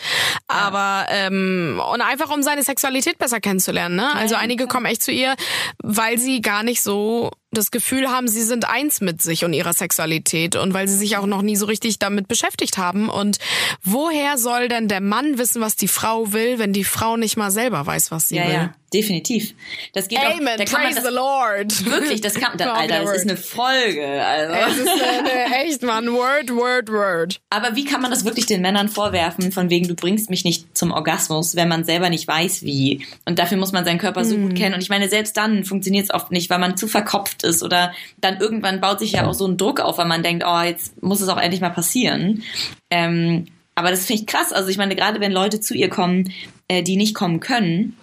[0.47, 3.95] Aber ähm, und einfach um seine Sexualität besser kennenzulernen.
[3.95, 4.15] Ne?
[4.15, 5.35] Also einige kommen echt zu ihr,
[5.81, 9.73] weil sie gar nicht so das Gefühl haben, sie sind eins mit sich und ihrer
[9.73, 13.09] Sexualität und weil sie sich auch noch nie so richtig damit beschäftigt haben.
[13.09, 13.37] Und
[13.83, 17.51] woher soll denn der Mann wissen, was die Frau will, wenn die Frau nicht mal
[17.51, 18.53] selber weiß, was sie ja, will?
[18.53, 19.53] Ja, definitiv.
[19.93, 21.85] Das geht Amen, auch, da praise das, the Lord.
[21.85, 24.23] Wirklich, das kann, da, Alter, das ist eine Folge.
[24.23, 24.53] Also.
[24.53, 27.41] Es ist eine, echt, man, Word, Word, Word.
[27.49, 30.77] Aber wie kann man das wirklich den Männern vorwerfen, von wegen, du bringst mich nicht
[30.77, 33.05] zum Orgasmus, wenn man selber nicht weiß, wie?
[33.25, 34.41] Und dafür muss man seinen Körper so mm.
[34.41, 34.75] gut kennen.
[34.75, 37.93] Und ich meine, selbst dann funktioniert es oft nicht, weil man zu verkopft ist oder
[38.19, 41.01] dann irgendwann baut sich ja auch so ein Druck auf, weil man denkt, oh, jetzt
[41.01, 42.43] muss es auch endlich mal passieren.
[42.89, 44.53] Ähm, aber das finde ich krass.
[44.53, 46.31] Also ich meine, gerade wenn Leute zu ihr kommen,
[46.67, 47.97] äh, die nicht kommen können,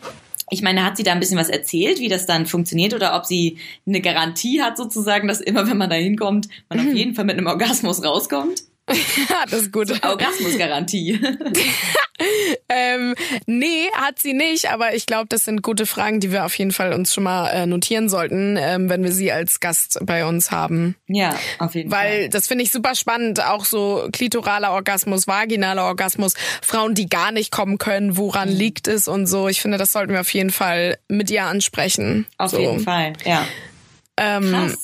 [0.51, 3.25] ich meine, hat sie da ein bisschen was erzählt, wie das dann funktioniert oder ob
[3.25, 7.25] sie eine Garantie hat sozusagen, dass immer, wenn man da hinkommt, man auf jeden Fall
[7.25, 8.65] mit einem Orgasmus rauskommt?
[9.51, 9.89] das ist gut.
[9.89, 11.21] So Orgasmusgarantie.
[12.69, 13.15] ähm,
[13.47, 16.73] nee, hat sie nicht, aber ich glaube, das sind gute Fragen, die wir auf jeden
[16.73, 20.51] Fall uns schon mal äh, notieren sollten, ähm, wenn wir sie als Gast bei uns
[20.51, 20.97] haben.
[21.07, 22.21] Ja, auf jeden Weil, Fall.
[22.21, 27.33] Weil das finde ich super spannend, auch so klitoraler Orgasmus, vaginaler Orgasmus, Frauen, die gar
[27.33, 28.57] nicht kommen können, woran mhm.
[28.57, 29.49] liegt es und so.
[29.49, 32.27] Ich finde, das sollten wir auf jeden Fall mit ihr ansprechen.
[32.39, 32.59] Auf so.
[32.59, 33.47] jeden Fall, ja.
[34.23, 34.77] Ähm,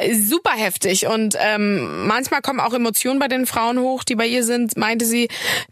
[0.00, 4.26] äh, super heftig und ähm, manchmal kommen auch Emotionen bei den Frauen hoch, die bei
[4.26, 5.28] ihr sind, meinte sie,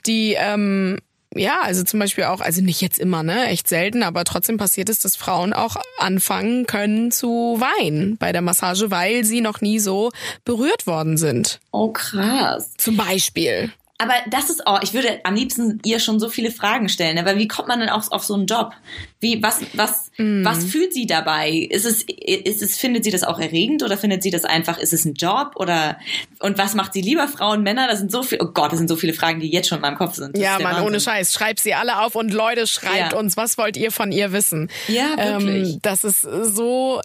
[0.07, 0.99] die ähm,
[1.35, 4.89] ja, also zum Beispiel auch, also nicht jetzt immer, ne, echt selten, aber trotzdem passiert
[4.89, 9.79] es, dass Frauen auch anfangen können zu weinen bei der Massage, weil sie noch nie
[9.79, 10.11] so
[10.45, 11.61] berührt worden sind.
[11.73, 12.73] Oh krass.
[12.77, 13.71] Zum Beispiel.
[13.99, 17.39] Aber das ist auch, ich würde am liebsten ihr schon so viele Fragen stellen, aber
[17.39, 18.73] wie kommt man denn auch auf so einen Job?
[19.21, 20.45] Wie, was, was, mm.
[20.45, 21.51] was fühlt sie dabei?
[21.71, 24.93] Ist es, ist es, findet sie das auch erregend oder findet sie das einfach, ist
[24.93, 25.99] es ein Job oder,
[26.41, 27.89] und was macht sie lieber, Frauen, Männer?
[27.89, 29.83] Das sind so viele, oh Gott, das sind so viele Fragen, die jetzt schon in
[29.83, 30.37] meinem Kopf sind.
[30.37, 31.33] Das ja, Mann, ohne Scheiß.
[31.33, 33.19] Schreibt sie alle auf und Leute, schreibt ja.
[33.19, 34.71] uns, was wollt ihr von ihr wissen?
[34.89, 35.75] Ja, wirklich.
[35.75, 37.01] Ähm, das ist so,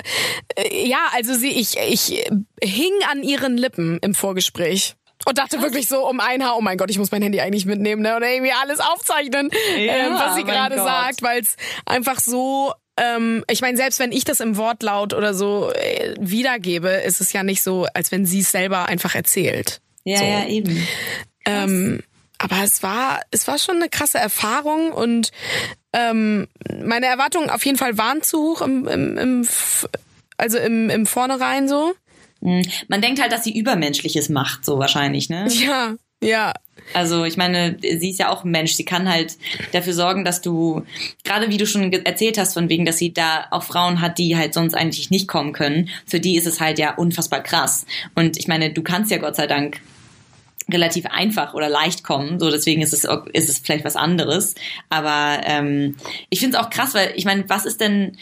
[0.55, 2.29] äh, ja, also sie, ich, ich
[2.61, 4.95] hing an ihren Lippen im Vorgespräch.
[5.25, 5.65] Und dachte Krass.
[5.65, 8.15] wirklich so um ein Haar, oh mein Gott, ich muss mein Handy eigentlich mitnehmen ne?
[8.15, 11.55] oder irgendwie alles aufzeichnen, ja, ähm, was sie gerade sagt, weil es
[11.85, 16.89] einfach so ähm, ich meine, selbst wenn ich das im Wortlaut oder so äh, wiedergebe,
[16.89, 19.81] ist es ja nicht so, als wenn sie es selber einfach erzählt.
[20.03, 20.25] Ja, so.
[20.25, 20.87] ja, eben.
[21.45, 22.03] Ähm,
[22.37, 25.31] aber es war, es war schon eine krasse Erfahrung und
[25.93, 26.47] ähm,
[26.83, 29.47] meine Erwartungen auf jeden Fall waren zu hoch im, im, im
[30.37, 31.93] also im, im Vornherein so.
[32.41, 32.61] Hm.
[32.87, 35.47] Man denkt halt, dass sie Übermenschliches macht, so wahrscheinlich, ne?
[35.51, 36.53] Ja, ja.
[36.93, 38.73] Also ich meine, sie ist ja auch ein Mensch.
[38.73, 39.37] Sie kann halt
[39.71, 40.83] dafür sorgen, dass du,
[41.23, 44.35] gerade wie du schon erzählt hast, von wegen, dass sie da auch Frauen hat, die
[44.35, 45.89] halt sonst eigentlich nicht kommen können.
[46.05, 47.85] Für die ist es halt ja unfassbar krass.
[48.15, 49.79] Und ich meine, du kannst ja Gott sei Dank
[50.69, 52.39] relativ einfach oder leicht kommen.
[52.39, 54.55] So deswegen ist es ist es vielleicht was anderes.
[54.89, 55.97] Aber ähm,
[56.29, 58.17] ich finde es auch krass, weil ich meine, was ist denn?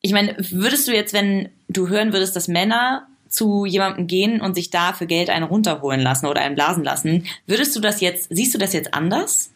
[0.00, 4.54] Ich meine, würdest du jetzt, wenn du hören würdest, dass Männer zu jemandem gehen und
[4.54, 7.26] sich da für Geld einen runterholen lassen oder einen blasen lassen.
[7.46, 9.50] Würdest du das jetzt, siehst du das jetzt anders?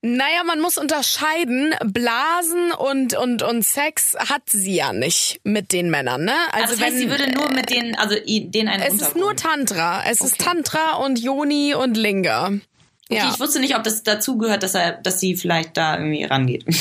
[0.00, 1.74] Naja, man muss unterscheiden.
[1.84, 6.34] Blasen und, und, und Sex hat sie ja nicht mit den Männern, ne?
[6.52, 9.16] Also, also das heißt, wenn, sie würde nur mit denen, also denen einen Es ist
[9.16, 10.02] nur Tantra.
[10.08, 10.30] Es okay.
[10.30, 12.46] ist Tantra und Yoni und Linga.
[12.46, 12.60] Okay,
[13.08, 13.30] ja.
[13.32, 16.64] ich wusste nicht, ob das dazu gehört, dass er, dass sie vielleicht da irgendwie rangeht.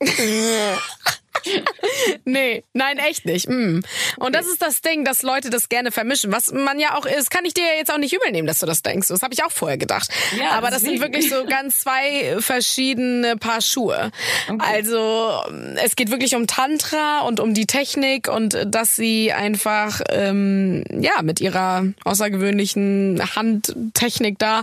[2.24, 3.48] nee, nein, echt nicht.
[3.48, 3.80] Mm.
[4.16, 6.32] Und das ist das Ding, dass Leute das gerne vermischen.
[6.32, 8.66] Was man ja auch ist, kann ich dir jetzt auch nicht übel nehmen, dass du
[8.66, 9.08] das denkst.
[9.08, 10.08] Das habe ich auch vorher gedacht.
[10.38, 14.10] Ja, Aber das sind wirklich so ganz zwei verschiedene Paar Schuhe.
[14.48, 14.64] Okay.
[14.74, 15.42] Also
[15.76, 21.22] es geht wirklich um Tantra und um die Technik und dass sie einfach ähm, ja
[21.22, 24.62] mit ihrer außergewöhnlichen Handtechnik da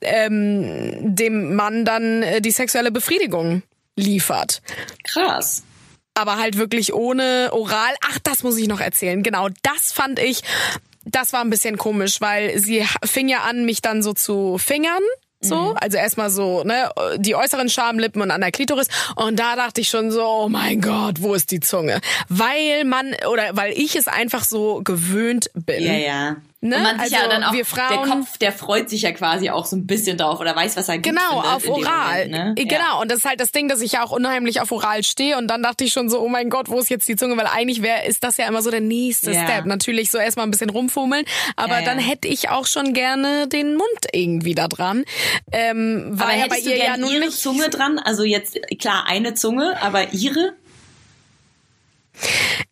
[0.00, 3.62] ähm, dem Mann dann äh, die sexuelle Befriedigung
[3.96, 4.62] liefert.
[5.04, 5.62] Krass
[6.14, 7.94] aber halt wirklich ohne Oral.
[8.02, 9.22] Ach, das muss ich noch erzählen.
[9.22, 10.42] Genau, das fand ich,
[11.04, 15.02] das war ein bisschen komisch, weil sie fing ja an, mich dann so zu fingern.
[15.44, 15.76] So, mhm.
[15.80, 18.86] also erstmal so, ne, die äußeren Schamlippen und an der Klitoris.
[19.16, 22.00] Und da dachte ich schon so, oh mein Gott, wo ist die Zunge?
[22.28, 25.82] Weil man, oder weil ich es einfach so gewöhnt bin.
[25.82, 26.76] Ja, ja Ne?
[26.76, 29.66] Und man also ja dann auch, Frauen, der Kopf, der freut sich ja quasi auch
[29.66, 32.28] so ein bisschen drauf oder weiß, was er gut Genau, auf Oral.
[32.28, 32.54] Moment, ne?
[32.56, 33.00] Genau, Ja.
[33.00, 35.48] und das ist halt das Ding, dass ich ja auch unheimlich auf Oral stehe und
[35.48, 37.36] dann dachte ich schon so, oh mein Gott, wo ist jetzt die Zunge?
[37.36, 39.42] Weil eigentlich wäre, ist das ja immer so der nächste Ja.
[39.44, 39.66] Step.
[39.66, 41.24] Natürlich so erstmal ein bisschen rumfummeln,
[41.56, 45.02] aber Ja, dann hätte ich auch schon gerne den Mund irgendwie da dran.
[45.50, 47.28] Ähm, war Aber ja bei hättest du ihr ja nun ihre.
[47.30, 47.98] Zunge dran?
[47.98, 50.52] Also jetzt, klar, eine Zunge, aber ihre?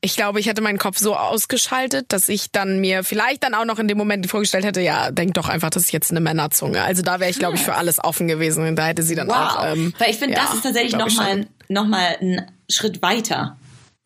[0.01, 3.65] Ich glaube, ich hätte meinen Kopf so ausgeschaltet, dass ich dann mir vielleicht dann auch
[3.65, 6.83] noch in dem Moment vorgestellt hätte, ja, denk doch einfach, das ist jetzt eine Männerzunge.
[6.83, 8.67] Also da wäre ich, glaube ich, für alles offen gewesen.
[8.67, 9.35] Und da hätte sie dann Wow.
[9.37, 9.67] auch.
[9.73, 13.59] Ähm, Weil ich finde, ja, das ist tatsächlich nochmal noch mal ein Schritt weiter.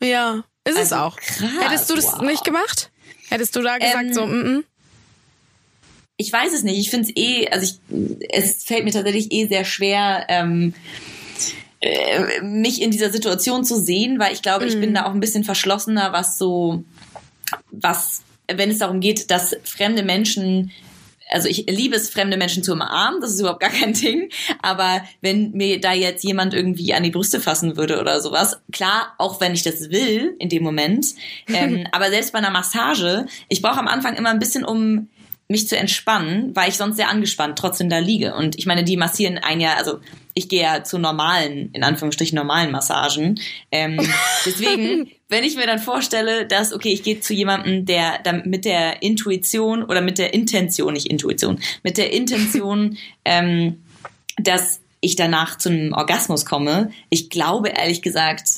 [0.02, 1.16] Ja, ist es Also auch.
[1.16, 2.22] krass, Hättest du das wow.
[2.22, 2.90] nicht gemacht?
[3.30, 4.64] Hättest du da gesagt, Ähm, so, mm, mm.
[6.16, 6.78] Ich weiß es nicht.
[6.78, 10.74] Ich finde es eh, also ich, es fällt mir tatsächlich eh sehr schwer, ähm,
[11.84, 14.80] äh, mich in dieser Situation zu sehen, weil ich glaube, ich Mhm.
[14.80, 16.82] bin da auch ein bisschen verschlossener, was so,
[17.70, 20.70] was, wenn es darum geht, dass fremde Menschen
[21.30, 24.28] also ich liebe es, fremde Menschen zu umarmen, das ist überhaupt gar kein Ding.
[24.60, 29.14] Aber wenn mir da jetzt jemand irgendwie an die Brüste fassen würde oder sowas, klar,
[29.16, 31.06] auch wenn ich das will in dem Moment,
[31.48, 35.08] ähm, aber selbst bei einer Massage, ich brauche am Anfang immer ein bisschen, um
[35.48, 38.34] mich zu entspannen, weil ich sonst sehr angespannt trotzdem da liege.
[38.34, 39.98] Und ich meine, die massieren ein Jahr, also
[40.32, 43.38] ich gehe ja zu normalen, in Anführungsstrichen normalen Massagen.
[43.70, 43.98] Ähm,
[44.46, 48.64] deswegen, wenn ich mir dann vorstelle, dass, okay, ich gehe zu jemandem, der dann mit
[48.64, 53.84] der Intuition oder mit der Intention, nicht Intuition, mit der Intention, ähm,
[54.38, 56.90] dass ich danach zu einem Orgasmus komme.
[57.10, 58.48] Ich glaube ehrlich gesagt,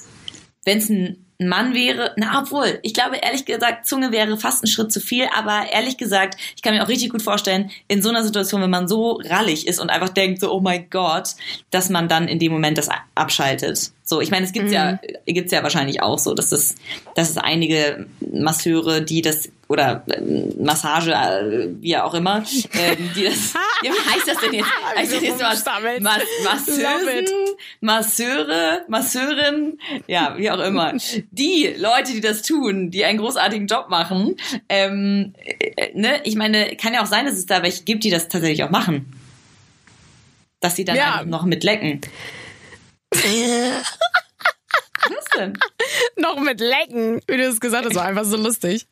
[0.65, 4.69] wenn es ein Mann wäre, na obwohl, ich glaube ehrlich gesagt, Zunge wäre fast ein
[4.69, 8.09] Schritt zu viel, aber ehrlich gesagt, ich kann mir auch richtig gut vorstellen, in so
[8.09, 11.31] einer Situation, wenn man so rallig ist und einfach denkt so, oh mein Gott,
[11.71, 13.93] dass man dann in dem Moment das abschaltet.
[14.09, 16.77] So, ich meine, es gibt's ja, gibt's ja wahrscheinlich auch so, dass es,
[17.17, 22.45] dass es einige Masseure, die das oder ähm, Massage, äh, wie auch immer,
[22.75, 24.69] ähm, die das, ja, wie heißt das denn jetzt?
[24.97, 25.65] Heißt das jetzt was?
[26.03, 27.35] Mas Masseusen.
[27.81, 29.77] Masseure, Masseurin,
[30.07, 30.93] ja, wie auch immer.
[31.33, 34.37] Die Leute, die das tun, die einen großartigen Job machen,
[34.69, 38.11] ähm, äh, ne, ich meine, kann ja auch sein, dass es da welche gibt, die
[38.11, 39.13] das tatsächlich auch machen.
[40.61, 41.15] Dass sie dann Ja.
[41.15, 42.03] einfach noch mitlecken.
[45.09, 45.57] Was denn?
[46.17, 48.87] noch mit Lecken, wie du es gesagt hast, war einfach so lustig.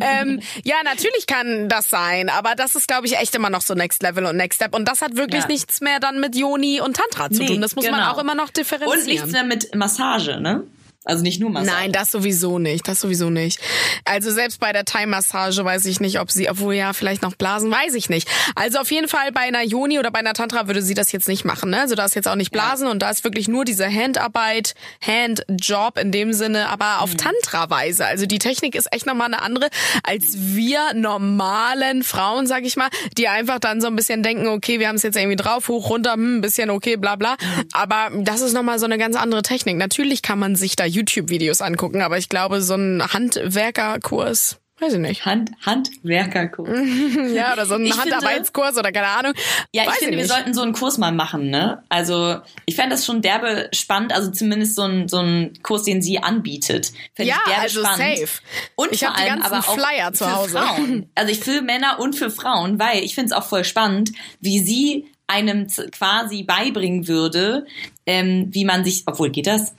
[0.00, 3.74] ähm, ja, natürlich kann das sein, aber das ist, glaube ich, echt immer noch so
[3.74, 4.74] Next Level und Next Step.
[4.74, 5.48] Und das hat wirklich Ja.
[5.48, 7.60] nichts mehr dann mit Yoni und Tantra zu Nee, tun.
[7.60, 8.12] Das muss man genau.
[8.12, 8.98] auch immer noch differenzieren.
[9.00, 10.64] Und nichts mehr mit Massage, ne?
[11.06, 11.74] Also nicht nur Massage.
[11.74, 12.86] Nein, das sowieso nicht.
[12.86, 13.58] Das sowieso nicht.
[14.04, 17.70] Also selbst bei der Thai-Massage weiß ich nicht, ob sie, obwohl ja, vielleicht noch Blasen,
[17.70, 18.28] weiß ich nicht.
[18.54, 21.26] Also auf jeden Fall bei einer Yoni oder bei einer Tantra würde sie das jetzt
[21.26, 21.70] nicht machen.
[21.70, 21.80] Ne?
[21.80, 25.96] Also da ist jetzt auch nicht Blasen und da ist wirklich nur diese Handarbeit, Handjob
[25.96, 28.04] in dem Sinne, aber auf Tantra-Weise.
[28.04, 29.70] Also die Technik ist echt nochmal eine andere,
[30.02, 34.80] als wir normalen Frauen, sag ich mal, die einfach dann so ein bisschen denken, okay,
[34.80, 37.36] wir haben es jetzt irgendwie drauf, hoch, runter, hm, ein bisschen okay, bla bla.
[37.72, 39.78] Aber das ist nochmal so eine ganz andere Technik.
[39.78, 44.98] Natürlich kann man sich da YouTube-Videos angucken, aber ich glaube, so ein Handwerkerkurs, weiß ich
[44.98, 45.24] nicht.
[45.26, 46.68] Hand, Handwerkerkurs.
[47.34, 49.32] Ja, oder so ein Ich finde- Handarbeitskurs oder keine Ahnung.
[49.72, 50.32] Ja, ich weiß finde, wir nicht.
[50.32, 51.82] sollten so einen Kurs mal machen, ne?
[51.88, 56.02] Also, ich fände das schon derbe spannend, also zumindest so ein, so ein Kurs, den
[56.02, 56.92] sie anbietet.
[57.14, 58.18] Fänd Ja, ich derbe also spannend.
[58.18, 58.40] safe.
[58.76, 60.58] Und Ich vor hab die ganzen aber auch Flyer zu für Hause.
[60.58, 61.10] Frauen.
[61.14, 64.58] Also ich für Männer und für Frauen, weil ich finde es auch voll spannend, wie
[64.60, 67.64] sie einem quasi beibringen würde,
[68.06, 69.74] ähm, wie man sich, obwohl geht das?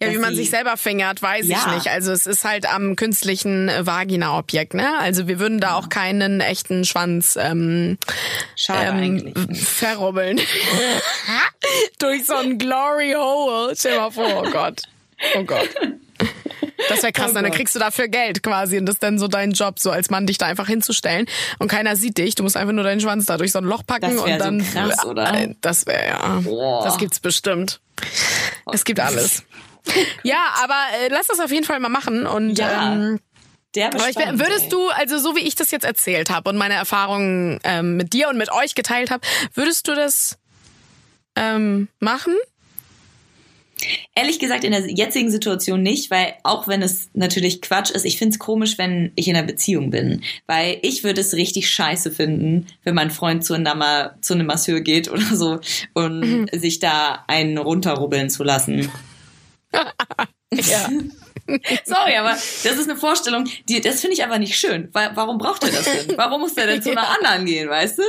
[0.00, 1.74] Ja, wie man sich selber fingert, weiß ich Ja.
[1.74, 1.88] nicht.
[1.88, 4.98] Also es ist halt am künstlichen äh, Vagina-Objekt, ne?
[4.98, 7.98] Also wir würden da auch keinen echten Schwanz ähm,
[8.56, 9.58] Schade ähm, eigentlich.
[9.60, 10.40] verrubbeln.
[11.98, 13.74] Durch so ein Glory Hole.
[13.76, 14.82] Stell dir mal vor, oh Gott.
[15.36, 15.68] Oh Gott.
[16.88, 17.54] Das wäre krass, Oh dann Gott.
[17.54, 20.26] kriegst du dafür Geld quasi und das ist dann so dein Job, so als Mann
[20.26, 21.26] dich da einfach hinzustellen
[21.58, 22.34] und keiner sieht dich.
[22.36, 24.60] Du musst einfach nur deinen Schwanz da durch so ein Loch packen Das und dann.
[24.60, 25.34] so krass, oder?
[25.34, 26.40] Äh, Das wäre ja.
[26.44, 26.84] Boah.
[26.84, 27.80] Das gibt's bestimmt.
[28.72, 29.42] Es gibt alles.
[30.22, 32.92] Ja, aber äh, lass das auf jeden Fall mal machen und Ja.
[32.92, 33.20] ähm,
[33.74, 36.74] Derbe aber ich, würdest du, also so wie ich das jetzt erzählt habe und meine
[36.74, 39.20] Erfahrungen ähm, mit dir und mit euch geteilt habe,
[39.54, 40.38] würdest du das
[41.36, 42.34] ähm, machen?
[44.14, 48.18] Ehrlich gesagt, in der jetzigen Situation nicht, weil auch wenn es natürlich Quatsch ist, ich
[48.18, 50.22] finde es komisch, wenn ich in einer Beziehung bin.
[50.46, 54.80] Weil ich würde es richtig scheiße finden, wenn mein Freund zu, einer, zu einem Masseur
[54.80, 55.60] geht oder so
[55.94, 56.48] und Mhm.
[56.52, 58.90] sich da einen runterrubbeln zu lassen.
[60.54, 60.88] Ja.
[61.84, 64.88] Sorry, aber das ist eine Vorstellung, die, das finde ich aber nicht schön.
[64.92, 66.16] Warum braucht er das denn?
[66.16, 68.02] Warum muss er denn zu einer anderen gehen, weißt du?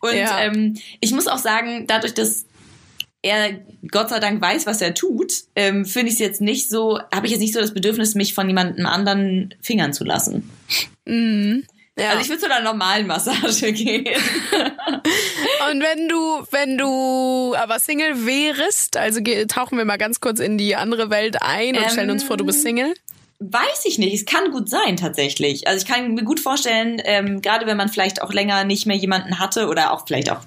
[0.00, 0.40] Und Ja.
[0.40, 2.46] ähm, ich muss auch sagen, dadurch, dass
[3.24, 3.58] er
[3.90, 7.26] Gott sei Dank weiß, was er tut, ähm, finde ich es jetzt nicht so, habe
[7.26, 10.50] ich jetzt nicht so das Bedürfnis, mich von jemandem anderen fingern zu lassen.
[11.98, 12.10] Ja.
[12.10, 14.04] Also ich würde zu einer normalen Massage gehen.
[15.70, 20.58] Und wenn du, wenn du aber Single wärst, also tauchen wir mal ganz kurz in
[20.58, 22.92] die andere Welt ein und ähm, stellen uns vor, du bist Single.
[23.38, 24.12] Weiß ich nicht.
[24.12, 25.66] Es kann gut sein, tatsächlich.
[25.66, 28.96] Also ich kann mir gut vorstellen, ähm, gerade wenn man vielleicht auch länger nicht mehr
[28.96, 30.40] jemanden hatte oder auch vielleicht auch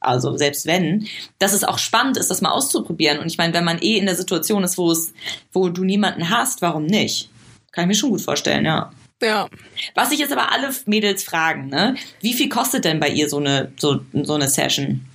[0.00, 1.06] also selbst wenn,
[1.38, 3.18] dass es auch spannend ist, das mal auszuprobieren.
[3.18, 5.12] Und ich meine, wenn man eh in der Situation ist, wo es,
[5.52, 7.28] wo du niemanden hast, warum nicht?
[7.72, 8.90] Kann ich mir schon gut vorstellen, ja.
[9.22, 9.48] Ja.
[9.94, 11.94] Was sich jetzt aber alle Mädels fragen, ne?
[12.20, 15.06] Wie viel kostet denn bei ihr so eine, so, so eine Session?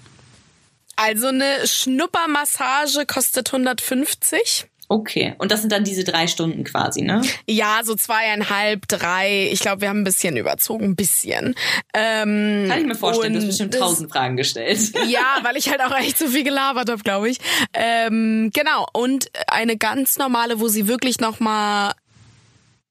[0.95, 4.67] Also eine Schnuppermassage kostet 150.
[4.87, 7.21] Okay, und das sind dann diese drei Stunden quasi, ne?
[7.47, 9.49] Ja, so zweieinhalb, drei.
[9.51, 11.55] Ich glaube, wir haben ein bisschen überzogen, ein bisschen.
[11.93, 14.79] Ähm, Kann ich mir vorstellen, du hast bestimmt tausend Fragen gestellt.
[15.07, 17.37] Ja, weil ich halt auch echt so viel gelabert habe, glaube ich.
[17.73, 21.93] Ähm, genau, und eine ganz normale, wo sie wirklich nochmal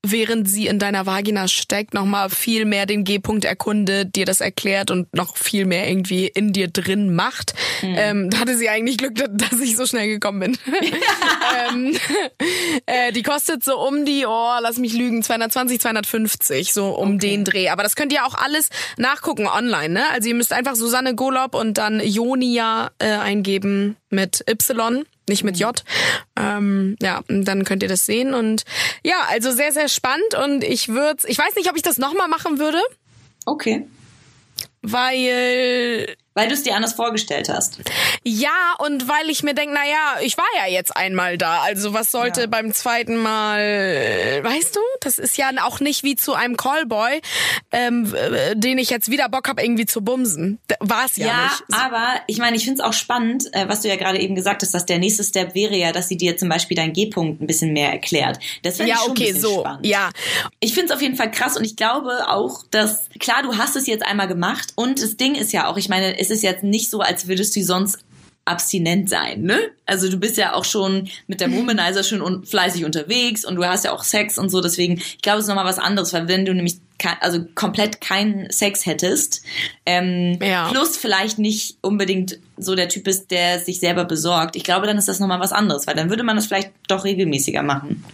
[0.04, 4.90] während sie in deiner Vagina steckt, nochmal viel mehr den G-Punkt erkundet, dir das erklärt
[4.90, 7.54] und noch viel mehr irgendwie in dir drin macht.
[7.82, 7.94] Mhm.
[7.96, 10.58] Ähm, da hatte sie eigentlich Glück, dass ich so schnell gekommen bin.
[11.70, 11.96] ähm,
[12.86, 17.18] äh, die kostet so um die, oh, lass mich lügen, 220, 250, so um okay.
[17.18, 17.68] den Dreh.
[17.70, 20.02] Aber das könnt ihr auch alles nachgucken online, ne?
[20.12, 25.58] Also ihr müsst einfach Susanne Golob und dann Jonia äh, eingeben mit Y nicht mit
[25.58, 25.82] J.
[26.36, 28.64] Ähm, ja, dann könnt ihr das sehen und
[29.02, 32.28] ja, also sehr, sehr spannend und ich würde, ich weiß nicht, ob ich das nochmal
[32.28, 32.80] machen würde.
[33.46, 33.86] Okay.
[34.82, 37.78] Weil weil du es dir anders vorgestellt hast.
[38.24, 41.60] Ja, und weil ich mir denke, na ja, ich war ja jetzt einmal da.
[41.62, 42.46] Also was sollte ja.
[42.46, 44.80] beim zweiten Mal, weißt du?
[45.00, 47.20] Das ist ja auch nicht wie zu einem Callboy,
[47.72, 50.58] ähm, äh, den ich jetzt wieder Bock hab irgendwie zu bumsen.
[50.80, 51.64] War es ja, ja nicht.
[51.70, 54.34] Ja, aber ich meine, ich finde es auch spannend, äh, was du ja gerade eben
[54.34, 57.40] gesagt hast, dass der nächste Step wäre ja, dass sie dir zum Beispiel deinen G-Punkt
[57.40, 58.38] ein bisschen mehr erklärt.
[58.62, 59.60] Das wäre ja, schon okay, ein bisschen so.
[59.60, 59.86] spannend.
[59.86, 60.10] Ja,
[60.60, 63.76] ich finde es auf jeden Fall krass und ich glaube auch, dass klar, du hast
[63.76, 66.64] es jetzt einmal gemacht und das Ding ist ja auch, ich meine, es ist jetzt
[66.64, 67.98] nicht so, als würdest du sonst
[68.46, 69.58] abstinent sein, ne?
[69.86, 73.64] Also du bist ja auch schon mit der Womanizer schon un fleißig unterwegs und du
[73.64, 76.28] hast ja auch Sex und so, deswegen, ich glaube, es ist nochmal was anderes, weil
[76.28, 76.76] wenn du nämlich
[77.20, 79.42] also komplett keinen Sex hättest,
[79.86, 80.68] ähm, ja.
[80.70, 84.98] plus vielleicht nicht unbedingt so der Typ ist, der sich selber besorgt, ich glaube, dann
[84.98, 88.04] ist das nochmal was anderes, weil dann würde man das vielleicht doch regelmäßiger machen.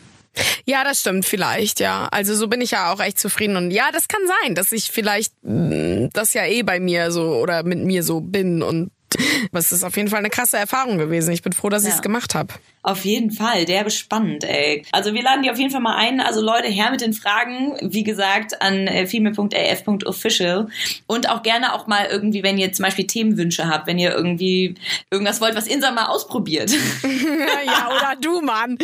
[0.65, 2.09] Ja, das stimmt vielleicht, ja.
[2.13, 4.91] Also so bin ich ja auch echt zufrieden und ja, das kann sein, dass ich
[4.91, 8.93] vielleicht mh, mm, das ja eh bei mir so oder mit mir so bin und
[9.53, 11.33] was ist auf jeden Fall eine krasse Erfahrung gewesen.
[11.33, 11.91] Ich bin froh, dass ja.
[11.91, 12.55] ich es gemacht habe.
[12.83, 14.85] Auf jeden Fall, der ist spannend, ey.
[14.91, 16.19] Also wir laden die auf jeden Fall mal ein.
[16.19, 20.69] Also Leute, her mit den Fragen, wie gesagt, an äh, female.af.official
[21.07, 24.77] und auch gerne auch mal irgendwie, wenn ihr zum Beispiel Themenwünsche habt, wenn ihr irgendwie
[25.11, 26.71] irgendwas wollt, was Insa mal ausprobiert.
[27.67, 28.79] ja, oder du, Mann.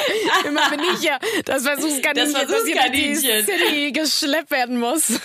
[0.48, 3.12] Immer bin ich ja das Versuchskaninchen, das, Versuchskaninchen.
[3.12, 5.20] dass hier die City geschleppt werden muss.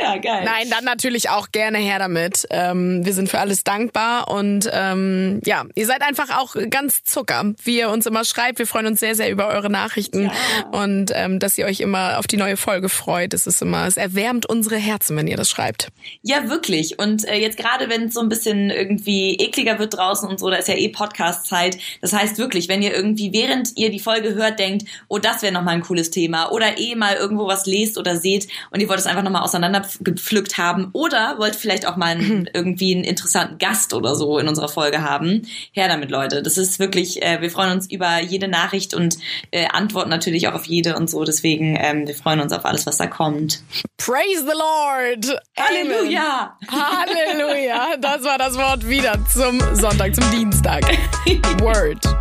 [0.00, 0.44] Ja, geil.
[0.44, 2.46] Nein, dann natürlich auch gerne her damit.
[2.50, 7.54] Ähm, wir sind für alles dankbar und ähm, ja, ihr seid einfach auch ganz Zucker,
[7.64, 8.58] wie ihr uns immer schreibt.
[8.58, 10.32] Wir freuen uns sehr, sehr über eure Nachrichten ja.
[10.72, 13.34] und ähm, dass ihr euch immer auf die neue Folge freut.
[13.34, 15.88] Es ist immer, es erwärmt unsere Herzen, wenn ihr das schreibt.
[16.22, 16.98] Ja, wirklich.
[16.98, 20.50] Und äh, jetzt gerade, wenn es so ein bisschen irgendwie ekliger wird draußen und so,
[20.50, 21.78] da ist ja eh Podcast-Zeit.
[22.00, 25.52] Das heißt wirklich, wenn ihr irgendwie während ihr die Folge hört, denkt, oh, das wäre
[25.52, 29.00] nochmal ein cooles Thema oder eh mal irgendwo was lest oder seht und ihr wollt
[29.00, 32.48] es einfach nochmal auseinandergepflückt haben oder wollt vielleicht auch mal einen, mhm.
[32.52, 35.46] irgendwie einen interessanten Gast oder so in unserer Folge haben.
[35.72, 36.42] Her damit, Leute.
[36.42, 39.16] Das ist wirklich, äh, wir freuen uns über jede Nachricht und
[39.52, 41.24] äh, antworten natürlich auch auf jede und so.
[41.24, 43.62] Deswegen, ähm, wir freuen uns auf alles, was da kommt.
[43.96, 45.40] Praise the Lord!
[45.56, 46.58] Halleluja!
[46.68, 47.96] Halleluja!
[48.00, 50.82] Das war das Wort wieder zum Sonntag, zum Dienstag.
[51.60, 52.19] Word.